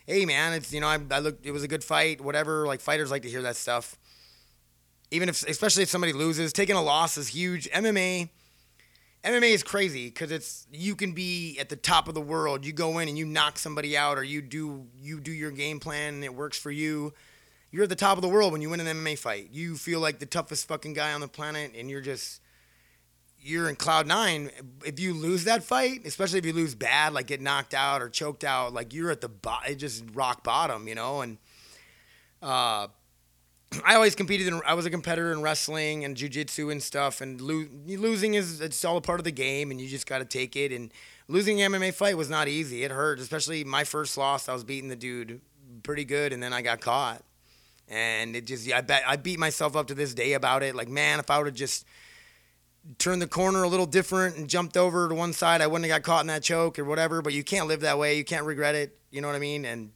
hey 0.05 0.25
man, 0.25 0.53
it's 0.53 0.73
you 0.73 0.81
know 0.81 0.87
I, 0.87 0.99
I 1.11 1.19
look, 1.19 1.39
it 1.43 1.51
was 1.51 1.63
a 1.63 1.67
good 1.67 1.83
fight, 1.83 2.21
whatever. 2.21 2.65
Like 2.67 2.79
fighters 2.79 3.11
like 3.11 3.23
to 3.23 3.29
hear 3.29 3.41
that 3.43 3.55
stuff. 3.55 3.97
Even 5.11 5.29
if, 5.29 5.47
especially 5.47 5.83
if 5.83 5.89
somebody 5.89 6.13
loses, 6.13 6.51
taking 6.51 6.75
a 6.75 6.81
loss 6.81 7.15
is 7.17 7.27
huge. 7.27 7.69
MMA, 7.69 8.29
MMA 9.23 9.51
is 9.51 9.63
crazy 9.63 10.07
because 10.07 10.31
it's 10.31 10.67
you 10.71 10.95
can 10.95 11.13
be 11.13 11.57
at 11.59 11.69
the 11.69 11.75
top 11.75 12.07
of 12.07 12.15
the 12.15 12.21
world. 12.21 12.65
You 12.65 12.73
go 12.73 12.99
in 12.99 13.07
and 13.07 13.17
you 13.17 13.25
knock 13.25 13.57
somebody 13.57 13.95
out, 13.97 14.17
or 14.17 14.23
you 14.23 14.41
do 14.41 14.87
you 14.99 15.19
do 15.19 15.31
your 15.31 15.51
game 15.51 15.79
plan 15.79 16.15
and 16.15 16.23
it 16.23 16.33
works 16.33 16.57
for 16.57 16.71
you. 16.71 17.13
You're 17.71 17.83
at 17.83 17.89
the 17.89 17.95
top 17.95 18.17
of 18.17 18.21
the 18.21 18.29
world 18.29 18.53
when 18.53 18.61
you 18.61 18.69
win 18.69 18.79
an 18.79 18.87
MMA 18.87 19.17
fight. 19.17 19.49
You 19.51 19.75
feel 19.75 19.99
like 19.99 20.19
the 20.19 20.25
toughest 20.25 20.67
fucking 20.67 20.93
guy 20.93 21.11
on 21.13 21.21
the 21.21 21.27
planet, 21.27 21.73
and 21.75 21.89
you're 21.89 22.01
just 22.01 22.39
you're 23.45 23.69
in 23.69 23.75
cloud 23.75 24.07
nine. 24.07 24.49
If 24.83 24.99
you 24.99 25.13
lose 25.13 25.43
that 25.43 25.63
fight, 25.63 26.01
especially 26.05 26.39
if 26.39 26.45
you 26.45 26.53
lose 26.53 26.73
bad, 26.73 27.13
like 27.13 27.27
get 27.27 27.41
knocked 27.41 27.75
out 27.75 28.01
or 28.01 28.09
choked 28.09 28.43
out, 28.43 28.73
like 28.73 28.93
you're 28.93 29.11
at 29.11 29.21
the 29.21 29.29
bottom, 29.29 29.77
just 29.77 30.03
rock 30.13 30.43
bottom, 30.43 30.87
you 30.87 30.95
know. 30.95 31.21
And 31.21 31.37
uh, 32.41 32.87
I 33.85 33.95
always 33.95 34.15
competed. 34.15 34.47
In, 34.47 34.61
I 34.65 34.73
was 34.73 34.87
a 34.87 34.89
competitor 34.89 35.31
in 35.31 35.43
wrestling 35.43 36.03
and 36.03 36.17
jujitsu 36.17 36.71
and 36.71 36.81
stuff. 36.81 37.21
And 37.21 37.39
lo- 37.39 37.67
losing 37.85 38.33
is 38.33 38.61
it's 38.61 38.83
all 38.83 38.97
a 38.97 39.01
part 39.01 39.19
of 39.19 39.25
the 39.25 39.31
game, 39.31 39.69
and 39.69 39.79
you 39.79 39.87
just 39.87 40.07
got 40.07 40.19
to 40.19 40.25
take 40.25 40.55
it. 40.55 40.71
And 40.71 40.91
losing 41.27 41.61
an 41.61 41.71
MMA 41.71 41.93
fight 41.93 42.17
was 42.17 42.29
not 42.29 42.47
easy. 42.47 42.83
It 42.83 42.89
hurt, 42.89 43.19
especially 43.19 43.63
my 43.63 43.83
first 43.83 44.17
loss. 44.17 44.49
I 44.49 44.53
was 44.53 44.63
beating 44.63 44.89
the 44.89 44.95
dude 44.95 45.39
pretty 45.83 46.03
good, 46.03 46.33
and 46.33 46.41
then 46.41 46.51
I 46.51 46.63
got 46.63 46.81
caught. 46.81 47.21
And 47.87 48.35
it 48.35 48.47
just, 48.47 48.71
I 48.73 48.81
bet 48.81 49.03
I 49.05 49.17
beat 49.17 49.37
myself 49.37 49.75
up 49.75 49.85
to 49.87 49.93
this 49.93 50.15
day 50.15 50.33
about 50.33 50.63
it. 50.63 50.73
Like, 50.73 50.89
man, 50.89 51.19
if 51.19 51.29
I 51.29 51.37
would 51.37 51.45
have 51.45 51.55
just 51.55 51.85
turned 52.97 53.21
the 53.21 53.27
corner 53.27 53.63
a 53.63 53.67
little 53.67 53.85
different 53.85 54.37
and 54.37 54.47
jumped 54.47 54.77
over 54.77 55.09
to 55.09 55.15
one 55.15 55.33
side, 55.33 55.61
I 55.61 55.67
wouldn't 55.67 55.89
have 55.89 56.03
got 56.03 56.05
caught 56.05 56.21
in 56.21 56.27
that 56.27 56.43
choke 56.43 56.77
or 56.77 56.85
whatever. 56.85 57.21
But 57.21 57.33
you 57.33 57.43
can't 57.43 57.67
live 57.67 57.81
that 57.81 57.97
way. 57.97 58.17
You 58.17 58.23
can't 58.23 58.45
regret 58.45 58.75
it. 58.75 58.97
You 59.11 59.21
know 59.21 59.27
what 59.27 59.35
I 59.35 59.39
mean? 59.39 59.65
And 59.65 59.91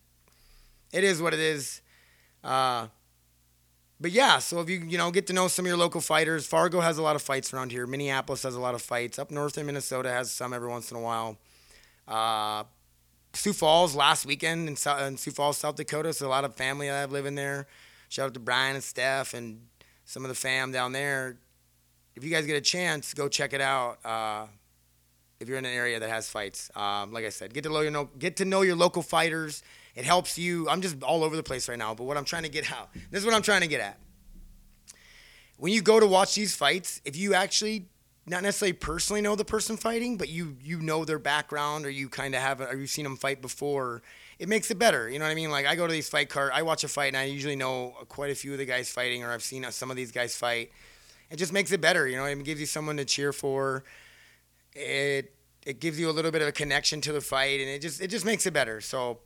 it 0.91 1.03
is 1.03 1.21
what 1.21 1.33
it 1.33 1.39
is. 1.39 1.81
Uh, 2.43 2.87
but 4.01 4.11
yeah, 4.11 4.39
so 4.39 4.61
if 4.61 4.69
you 4.69 4.79
you 4.79 4.97
know 4.97 5.11
get 5.11 5.27
to 5.27 5.33
know 5.33 5.47
some 5.47 5.65
of 5.65 5.67
your 5.67 5.77
local 5.77 5.99
fighters, 5.99 6.47
Fargo 6.47 6.79
has 6.79 6.97
a 6.97 7.01
lot 7.01 7.15
of 7.15 7.21
fights 7.21 7.53
around 7.53 7.71
here. 7.71 7.85
Minneapolis 7.85 8.43
has 8.43 8.55
a 8.55 8.59
lot 8.59 8.73
of 8.73 8.81
fights. 8.81 9.19
Up 9.19 9.29
north 9.29 9.57
in 9.57 9.65
Minnesota 9.65 10.09
has 10.09 10.31
some 10.31 10.53
every 10.53 10.69
once 10.69 10.89
in 10.89 10.97
a 10.97 11.01
while. 11.01 11.37
Uh, 12.07 12.63
Sioux 13.33 13.53
Falls 13.53 13.95
last 13.95 14.25
weekend 14.25 14.67
in, 14.67 14.75
South, 14.75 15.01
in 15.01 15.17
Sioux 15.17 15.31
Falls, 15.31 15.57
South 15.57 15.75
Dakota. 15.75 16.13
So 16.13 16.27
a 16.27 16.29
lot 16.29 16.45
of 16.45 16.55
family 16.55 16.89
I 16.89 16.99
have 17.01 17.11
living 17.11 17.35
there. 17.35 17.67
Shout 18.07 18.27
out 18.27 18.33
to 18.35 18.39
Brian 18.39 18.75
and 18.75 18.83
Steph 18.83 19.33
and 19.33 19.67
some 20.05 20.23
of 20.23 20.29
the 20.29 20.35
fam 20.35 20.71
down 20.71 20.93
there 20.93 21.37
if 22.19 22.25
you 22.25 22.31
guys 22.31 22.45
get 22.45 22.57
a 22.57 22.61
chance, 22.61 23.13
go 23.13 23.29
check 23.29 23.53
it 23.53 23.61
out. 23.61 23.97
Uh, 24.03 24.45
if 25.39 25.47
you're 25.47 25.57
in 25.57 25.63
an 25.63 25.73
area 25.73 26.01
that 26.01 26.09
has 26.09 26.29
fights, 26.29 26.69
um, 26.75 27.13
like 27.13 27.23
I 27.23 27.29
said, 27.29 27.53
get 27.53 27.63
to 27.63 27.69
know 27.69 27.79
your 27.79 28.09
get 28.19 28.35
to 28.37 28.45
know 28.45 28.61
your 28.61 28.75
local 28.75 29.01
fighters. 29.01 29.63
It 29.95 30.03
helps 30.03 30.37
you. 30.37 30.67
I'm 30.67 30.81
just 30.81 31.01
all 31.01 31.23
over 31.23 31.37
the 31.37 31.43
place 31.43 31.69
right 31.69 31.77
now, 31.79 31.95
but 31.95 32.03
what 32.03 32.17
I'm 32.17 32.25
trying 32.25 32.43
to 32.43 32.49
get 32.49 32.69
out. 32.73 32.89
This 33.09 33.21
is 33.21 33.25
what 33.25 33.33
I'm 33.33 33.41
trying 33.41 33.61
to 33.61 33.67
get 33.67 33.79
at. 33.79 33.97
When 35.55 35.71
you 35.71 35.81
go 35.81 35.97
to 35.99 36.07
watch 36.07 36.35
these 36.35 36.53
fights, 36.53 37.01
if 37.05 37.15
you 37.15 37.33
actually 37.33 37.85
not 38.27 38.43
necessarily 38.43 38.73
personally 38.73 39.21
know 39.21 39.37
the 39.37 39.45
person 39.45 39.77
fighting, 39.77 40.17
but 40.17 40.27
you 40.27 40.57
you 40.61 40.81
know 40.81 41.05
their 41.05 41.19
background 41.19 41.85
or 41.85 41.89
you 41.89 42.09
kind 42.09 42.35
of 42.35 42.41
have 42.41 42.59
or 42.59 42.75
you've 42.75 42.89
seen 42.89 43.05
them 43.05 43.15
fight 43.15 43.41
before, 43.41 44.01
it 44.39 44.49
makes 44.49 44.69
it 44.69 44.77
better. 44.77 45.09
You 45.09 45.19
know 45.19 45.25
what 45.25 45.31
I 45.31 45.35
mean? 45.35 45.51
Like 45.51 45.65
I 45.65 45.75
go 45.75 45.87
to 45.87 45.93
these 45.93 46.09
fight 46.09 46.27
card, 46.27 46.51
I 46.53 46.63
watch 46.63 46.83
a 46.83 46.89
fight 46.89 47.07
and 47.07 47.17
I 47.17 47.23
usually 47.23 47.55
know 47.55 47.95
quite 48.09 48.29
a 48.29 48.35
few 48.35 48.51
of 48.51 48.57
the 48.57 48.65
guys 48.65 48.91
fighting 48.91 49.23
or 49.23 49.31
I've 49.31 49.41
seen 49.41 49.65
some 49.71 49.89
of 49.89 49.95
these 49.95 50.11
guys 50.11 50.35
fight 50.35 50.71
it 51.29 51.37
just 51.37 51.53
makes 51.53 51.71
it 51.71 51.81
better. 51.81 52.07
You 52.07 52.17
know, 52.17 52.25
it 52.25 52.43
gives 52.43 52.59
you 52.59 52.65
someone 52.65 52.97
to 52.97 53.05
cheer 53.05 53.31
for. 53.33 53.83
It 54.73 55.33
it 55.65 55.79
gives 55.79 55.99
you 55.99 56.09
a 56.09 56.13
little 56.13 56.31
bit 56.31 56.41
of 56.41 56.47
a 56.47 56.51
connection 56.51 57.01
to 57.01 57.11
the 57.11 57.21
fight, 57.21 57.59
and 57.59 57.69
it 57.69 57.81
just 57.81 58.01
it 58.01 58.07
just 58.07 58.25
makes 58.25 58.45
it 58.45 58.53
better. 58.53 58.81
So 58.81 59.19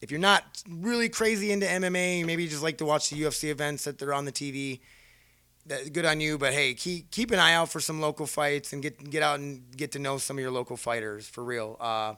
if 0.00 0.10
you're 0.10 0.20
not 0.20 0.62
really 0.68 1.08
crazy 1.08 1.52
into 1.52 1.66
MMA, 1.66 2.24
maybe 2.24 2.44
you 2.44 2.48
just 2.48 2.62
like 2.62 2.78
to 2.78 2.84
watch 2.84 3.10
the 3.10 3.20
UFC 3.20 3.50
events 3.50 3.84
that 3.84 3.98
they're 3.98 4.14
on 4.14 4.24
the 4.24 4.32
TV. 4.32 4.80
That, 5.66 5.92
good 5.92 6.06
on 6.06 6.20
you, 6.20 6.38
but 6.38 6.54
hey, 6.54 6.72
keep 6.72 7.10
keep 7.10 7.30
an 7.30 7.38
eye 7.38 7.52
out 7.52 7.68
for 7.68 7.80
some 7.80 8.00
local 8.00 8.26
fights 8.26 8.72
and 8.72 8.82
get 8.82 9.10
get 9.10 9.22
out 9.22 9.40
and 9.40 9.76
get 9.76 9.92
to 9.92 9.98
know 9.98 10.16
some 10.18 10.38
of 10.38 10.40
your 10.40 10.50
local 10.50 10.76
fighters 10.76 11.28
for 11.28 11.44
real. 11.44 11.76
Uh, 11.78 12.14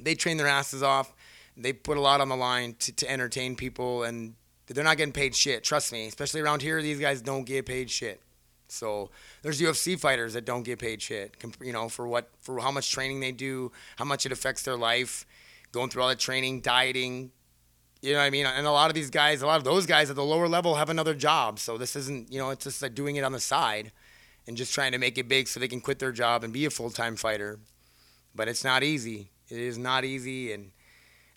they 0.00 0.14
train 0.14 0.36
their 0.36 0.46
asses 0.46 0.82
off. 0.82 1.14
They 1.56 1.72
put 1.72 1.96
a 1.96 2.00
lot 2.00 2.20
on 2.20 2.28
the 2.28 2.36
line 2.36 2.74
to, 2.80 2.92
to 2.92 3.10
entertain 3.10 3.54
people, 3.56 4.02
and 4.02 4.34
they're 4.66 4.84
not 4.84 4.96
getting 4.96 5.12
paid 5.12 5.34
shit. 5.34 5.62
Trust 5.62 5.92
me, 5.92 6.06
especially 6.06 6.40
around 6.40 6.62
here, 6.62 6.82
these 6.82 6.98
guys 6.98 7.22
don't 7.22 7.44
get 7.44 7.64
paid 7.64 7.90
shit. 7.90 8.20
So 8.74 9.10
there's 9.42 9.60
UFC 9.60 9.98
fighters 9.98 10.34
that 10.34 10.44
don't 10.44 10.62
get 10.62 10.78
paid 10.78 11.00
shit, 11.00 11.36
you 11.60 11.72
know, 11.72 11.88
for 11.88 12.06
what 12.06 12.28
for 12.40 12.58
how 12.60 12.70
much 12.70 12.90
training 12.90 13.20
they 13.20 13.32
do, 13.32 13.72
how 13.96 14.04
much 14.04 14.26
it 14.26 14.32
affects 14.32 14.62
their 14.62 14.76
life, 14.76 15.26
going 15.72 15.90
through 15.90 16.02
all 16.02 16.08
that 16.08 16.18
training, 16.18 16.60
dieting. 16.60 17.30
You 18.02 18.12
know 18.12 18.18
what 18.18 18.26
I 18.26 18.30
mean? 18.30 18.44
And 18.44 18.66
a 18.66 18.70
lot 18.70 18.90
of 18.90 18.94
these 18.94 19.08
guys, 19.08 19.40
a 19.40 19.46
lot 19.46 19.56
of 19.56 19.64
those 19.64 19.86
guys 19.86 20.10
at 20.10 20.16
the 20.16 20.24
lower 20.24 20.46
level 20.46 20.74
have 20.74 20.90
another 20.90 21.14
job. 21.14 21.58
So 21.58 21.78
this 21.78 21.96
isn't, 21.96 22.30
you 22.30 22.38
know, 22.38 22.50
it's 22.50 22.64
just 22.64 22.82
like 22.82 22.94
doing 22.94 23.16
it 23.16 23.24
on 23.24 23.32
the 23.32 23.40
side 23.40 23.92
and 24.46 24.58
just 24.58 24.74
trying 24.74 24.92
to 24.92 24.98
make 24.98 25.16
it 25.16 25.26
big 25.26 25.48
so 25.48 25.58
they 25.58 25.68
can 25.68 25.80
quit 25.80 25.98
their 25.98 26.12
job 26.12 26.44
and 26.44 26.52
be 26.52 26.66
a 26.66 26.70
full-time 26.70 27.16
fighter. 27.16 27.60
But 28.34 28.46
it's 28.48 28.62
not 28.62 28.82
easy. 28.82 29.30
It 29.48 29.58
is 29.58 29.78
not 29.78 30.04
easy 30.04 30.52
and 30.52 30.72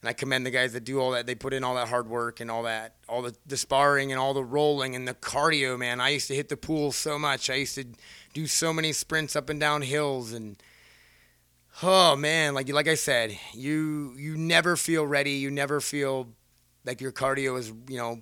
and 0.01 0.09
I 0.09 0.13
commend 0.13 0.45
the 0.45 0.51
guys 0.51 0.73
that 0.73 0.83
do 0.83 0.99
all 0.99 1.11
that. 1.11 1.25
They 1.25 1.35
put 1.35 1.53
in 1.53 1.63
all 1.63 1.75
that 1.75 1.87
hard 1.87 2.07
work 2.07 2.39
and 2.39 2.51
all 2.51 2.63
that, 2.63 2.95
all 3.09 3.21
the, 3.21 3.35
the 3.45 3.57
sparring 3.57 4.11
and 4.11 4.19
all 4.19 4.33
the 4.33 4.43
rolling 4.43 4.95
and 4.95 5.07
the 5.07 5.13
cardio, 5.15 5.77
man. 5.77 5.99
I 5.99 6.09
used 6.09 6.27
to 6.27 6.35
hit 6.35 6.49
the 6.49 6.57
pool 6.57 6.91
so 6.91 7.17
much. 7.17 7.49
I 7.49 7.55
used 7.55 7.75
to 7.75 7.85
do 8.33 8.45
so 8.45 8.71
many 8.71 8.93
sprints 8.93 9.35
up 9.35 9.49
and 9.49 9.59
down 9.59 9.81
hills 9.81 10.33
and 10.33 10.61
oh 11.81 12.15
man, 12.15 12.53
like 12.53 12.71
like 12.71 12.87
I 12.87 12.95
said, 12.95 13.37
you 13.53 14.13
you 14.17 14.37
never 14.37 14.75
feel 14.75 15.05
ready. 15.05 15.31
You 15.31 15.49
never 15.49 15.81
feel 15.81 16.27
like 16.85 17.01
your 17.01 17.11
cardio 17.11 17.57
is, 17.57 17.73
you 17.87 17.97
know, 17.97 18.21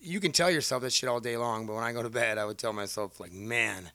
you 0.00 0.18
can 0.18 0.32
tell 0.32 0.50
yourself 0.50 0.82
that 0.82 0.92
shit 0.92 1.08
all 1.08 1.20
day 1.20 1.36
long, 1.36 1.66
but 1.66 1.74
when 1.74 1.84
I 1.84 1.92
go 1.92 2.02
to 2.02 2.10
bed, 2.10 2.38
I 2.38 2.44
would 2.46 2.58
tell 2.58 2.72
myself 2.72 3.20
like, 3.20 3.32
man, 3.32 3.90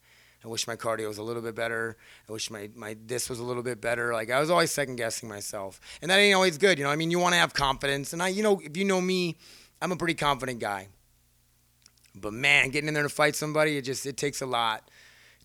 I 0.46 0.48
wish 0.48 0.68
my 0.68 0.76
cardio 0.76 1.08
was 1.08 1.18
a 1.18 1.24
little 1.24 1.42
bit 1.42 1.56
better. 1.56 1.98
I 2.30 2.32
wish 2.32 2.52
my, 2.52 2.70
my 2.76 2.96
this 3.04 3.32
was 3.32 3.40
a 3.40 3.44
little 3.44 3.64
bit 3.64 3.82
better. 3.82 4.14
Like 4.14 4.30
I 4.30 4.40
was 4.40 4.52
always 4.52 4.70
second 4.70 4.98
guessing 4.98 5.28
myself. 5.28 5.82
And 6.04 6.12
that 6.12 6.20
ain't 6.20 6.36
always 6.36 6.60
good, 6.60 6.78
you 6.78 6.84
know. 6.84 6.92
I 6.92 6.96
mean, 6.96 7.10
you 7.10 7.18
want 7.18 7.34
to 7.34 7.40
have 7.40 7.56
confidence. 7.56 8.14
And 8.14 8.22
I, 8.22 8.28
you 8.28 8.44
know, 8.44 8.62
if 8.64 8.78
you 8.78 8.86
know 8.86 9.02
me, 9.02 9.38
I'm 9.82 9.92
a 9.92 9.96
pretty 9.96 10.14
confident 10.14 10.60
guy. 10.60 10.90
But 12.14 12.34
man, 12.34 12.70
getting 12.70 12.88
in 12.88 12.94
there 12.94 13.02
to 13.02 13.10
fight 13.10 13.36
somebody, 13.36 13.78
it 13.78 13.82
just 13.82 14.06
it 14.06 14.18
takes 14.18 14.40
a 14.42 14.46
lot. 14.46 14.88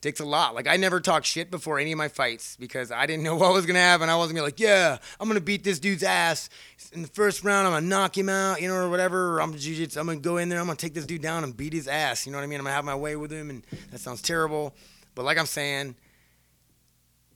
It 0.00 0.08
takes 0.08 0.20
a 0.20 0.24
lot. 0.24 0.54
Like 0.54 0.66
I 0.66 0.78
never 0.78 0.98
talked 0.98 1.26
shit 1.26 1.50
before 1.50 1.78
any 1.78 1.92
of 1.92 1.98
my 1.98 2.08
fights 2.08 2.56
because 2.58 2.90
I 2.90 3.04
didn't 3.04 3.22
know 3.22 3.36
what 3.36 3.52
was 3.52 3.66
gonna 3.66 3.80
happen. 3.80 4.08
I 4.08 4.16
wasn't 4.16 4.38
gonna 4.38 4.46
be 4.46 4.52
like, 4.52 4.60
yeah, 4.60 4.96
I'm 5.20 5.28
gonna 5.28 5.42
beat 5.42 5.62
this 5.62 5.78
dude's 5.78 6.02
ass 6.02 6.48
in 6.92 7.02
the 7.02 7.08
first 7.08 7.44
round. 7.44 7.66
I'm 7.66 7.74
gonna 7.74 7.86
knock 7.86 8.16
him 8.16 8.30
out, 8.30 8.62
you 8.62 8.68
know, 8.68 8.76
or 8.76 8.88
whatever. 8.88 9.36
Or 9.36 9.42
I'm. 9.42 9.52
I'm 9.52 9.92
gonna 9.92 10.16
go 10.16 10.38
in 10.38 10.48
there. 10.48 10.58
I'm 10.58 10.64
gonna 10.64 10.76
take 10.76 10.94
this 10.94 11.04
dude 11.04 11.20
down 11.20 11.44
and 11.44 11.54
beat 11.54 11.74
his 11.74 11.86
ass. 11.86 12.24
You 12.24 12.32
know 12.32 12.38
what 12.38 12.44
I 12.44 12.46
mean? 12.46 12.60
I'm 12.60 12.64
gonna 12.64 12.76
have 12.76 12.84
my 12.86 12.94
way 12.94 13.14
with 13.14 13.30
him, 13.30 13.50
and 13.50 13.62
that 13.90 14.00
sounds 14.00 14.22
terrible. 14.22 14.74
But 15.14 15.26
like 15.26 15.36
I'm 15.36 15.44
saying, 15.44 15.94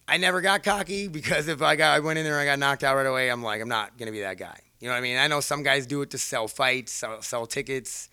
I 0.09 0.17
never 0.17 0.41
got 0.41 0.63
cocky 0.63 1.09
because 1.09 1.49
if 1.49 1.61
I 1.61 1.77
got 1.77 1.95
I 1.95 2.01
went 2.01 2.19
in 2.19 2.25
there 2.25 2.41
and 2.41 2.49
I 2.49 2.51
got 2.51 2.59
knocked 2.59 2.83
out 2.83 2.97
right 2.97 3.05
away, 3.05 3.29
I'm 3.31 3.43
like, 3.43 3.61
I'm 3.61 3.69
not 3.69 3.99
gonna 3.99 4.13
be 4.13 4.21
that 4.21 4.39
guy. 4.39 4.59
You 4.81 4.89
know 4.89 4.95
what 4.95 5.01
I 5.01 5.03
mean? 5.03 5.19
I 5.19 5.27
know 5.27 5.41
some 5.41 5.63
guys 5.63 5.87
do 5.87 6.01
it 6.01 6.09
to 6.13 6.19
sell 6.19 6.49
fights, 6.49 6.93
sell, 6.93 7.21
sell 7.21 7.47
tickets, 7.47 8.09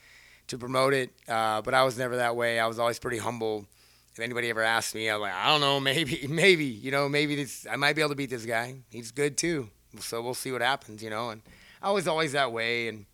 to 0.48 0.58
promote 0.58 0.94
it, 0.94 1.10
uh, 1.30 1.62
but 1.62 1.74
I 1.74 1.84
was 1.84 1.98
never 1.98 2.18
that 2.18 2.36
way. 2.36 2.60
I 2.60 2.68
was 2.68 2.80
always 2.80 3.00
pretty 3.00 3.18
humble 3.18 3.66
if 4.14 4.20
anybody 4.20 4.50
ever 4.50 4.62
asked 4.62 4.94
me, 4.94 5.10
I'm 5.10 5.22
like, 5.22 5.34
I 5.34 5.48
don't 5.48 5.62
know, 5.62 5.80
maybe, 5.80 6.28
maybe, 6.30 6.66
you 6.66 6.92
know, 6.92 7.08
maybe 7.08 7.36
this, 7.36 7.66
I 7.70 7.76
might 7.76 7.96
be 7.96 8.02
able 8.02 8.10
to 8.10 8.16
beat 8.16 8.30
this 8.30 8.46
guy. 8.46 8.76
He's 8.90 9.12
good 9.12 9.38
too. 9.38 9.70
So 10.00 10.22
we'll 10.22 10.34
see 10.34 10.52
what 10.52 10.62
happens, 10.62 11.04
you 11.04 11.10
know. 11.10 11.30
And 11.30 11.42
I 11.82 11.92
was 11.92 12.08
always 12.08 12.34
that 12.34 12.52
way. 12.52 12.88
And 12.88 13.06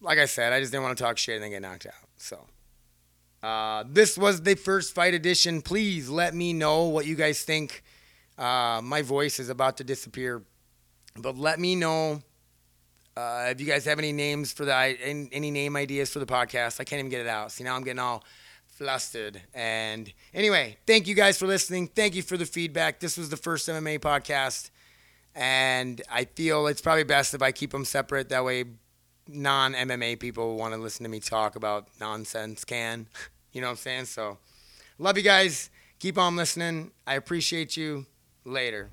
like 0.00 0.18
I 0.18 0.26
said, 0.26 0.52
I 0.52 0.60
just 0.60 0.72
didn't 0.72 0.84
want 0.84 0.96
to 0.96 1.02
talk 1.02 1.18
shit 1.18 1.36
and 1.36 1.44
then 1.44 1.50
get 1.50 1.62
knocked 1.62 1.86
out. 1.86 1.94
So 2.16 2.46
uh, 3.42 3.84
this 3.88 4.16
was 4.16 4.42
the 4.42 4.54
first 4.54 4.94
fight 4.94 5.14
edition. 5.14 5.62
Please 5.62 6.08
let 6.08 6.34
me 6.34 6.52
know 6.52 6.84
what 6.84 7.06
you 7.06 7.14
guys 7.14 7.42
think. 7.42 7.82
Uh, 8.38 8.80
my 8.82 9.02
voice 9.02 9.38
is 9.38 9.48
about 9.48 9.76
to 9.76 9.84
disappear, 9.84 10.42
but 11.16 11.36
let 11.36 11.60
me 11.60 11.76
know 11.76 12.22
uh, 13.16 13.48
if 13.50 13.60
you 13.60 13.66
guys 13.66 13.84
have 13.84 13.98
any 13.98 14.12
names 14.12 14.52
for 14.52 14.64
the 14.64 14.74
any 14.74 15.50
name 15.50 15.76
ideas 15.76 16.10
for 16.10 16.18
the 16.18 16.26
podcast. 16.26 16.80
I 16.80 16.84
can't 16.84 17.00
even 17.00 17.10
get 17.10 17.20
it 17.20 17.26
out. 17.26 17.52
See 17.52 17.62
now 17.62 17.76
I'm 17.76 17.84
getting 17.84 17.98
all 17.98 18.24
flustered. 18.82 19.40
And 19.54 20.12
anyway, 20.34 20.76
thank 20.88 21.06
you 21.06 21.14
guys 21.14 21.38
for 21.38 21.46
listening. 21.46 21.86
Thank 21.86 22.16
you 22.16 22.22
for 22.22 22.36
the 22.36 22.44
feedback. 22.44 22.98
This 22.98 23.16
was 23.16 23.28
the 23.28 23.36
first 23.36 23.68
MMA 23.68 24.00
podcast. 24.00 24.70
And 25.36 26.02
I 26.10 26.24
feel 26.24 26.66
it's 26.66 26.80
probably 26.80 27.04
best 27.04 27.32
if 27.32 27.42
I 27.42 27.52
keep 27.52 27.70
them 27.70 27.84
separate. 27.84 28.28
That 28.30 28.44
way, 28.44 28.64
non 29.28 29.74
MMA 29.74 30.18
people 30.18 30.56
want 30.56 30.74
to 30.74 30.80
listen 30.80 31.04
to 31.04 31.10
me 31.10 31.20
talk 31.20 31.54
about 31.54 31.88
nonsense 32.00 32.64
can. 32.64 33.06
You 33.54 33.60
know 33.60 33.66
what 33.66 33.72
I'm 33.72 33.76
saying? 33.76 34.04
So, 34.06 34.38
love 34.98 35.18
you 35.18 35.22
guys. 35.22 35.68
Keep 35.98 36.16
on 36.16 36.36
listening. 36.36 36.90
I 37.06 37.16
appreciate 37.16 37.76
you. 37.76 38.06
Later. 38.46 38.88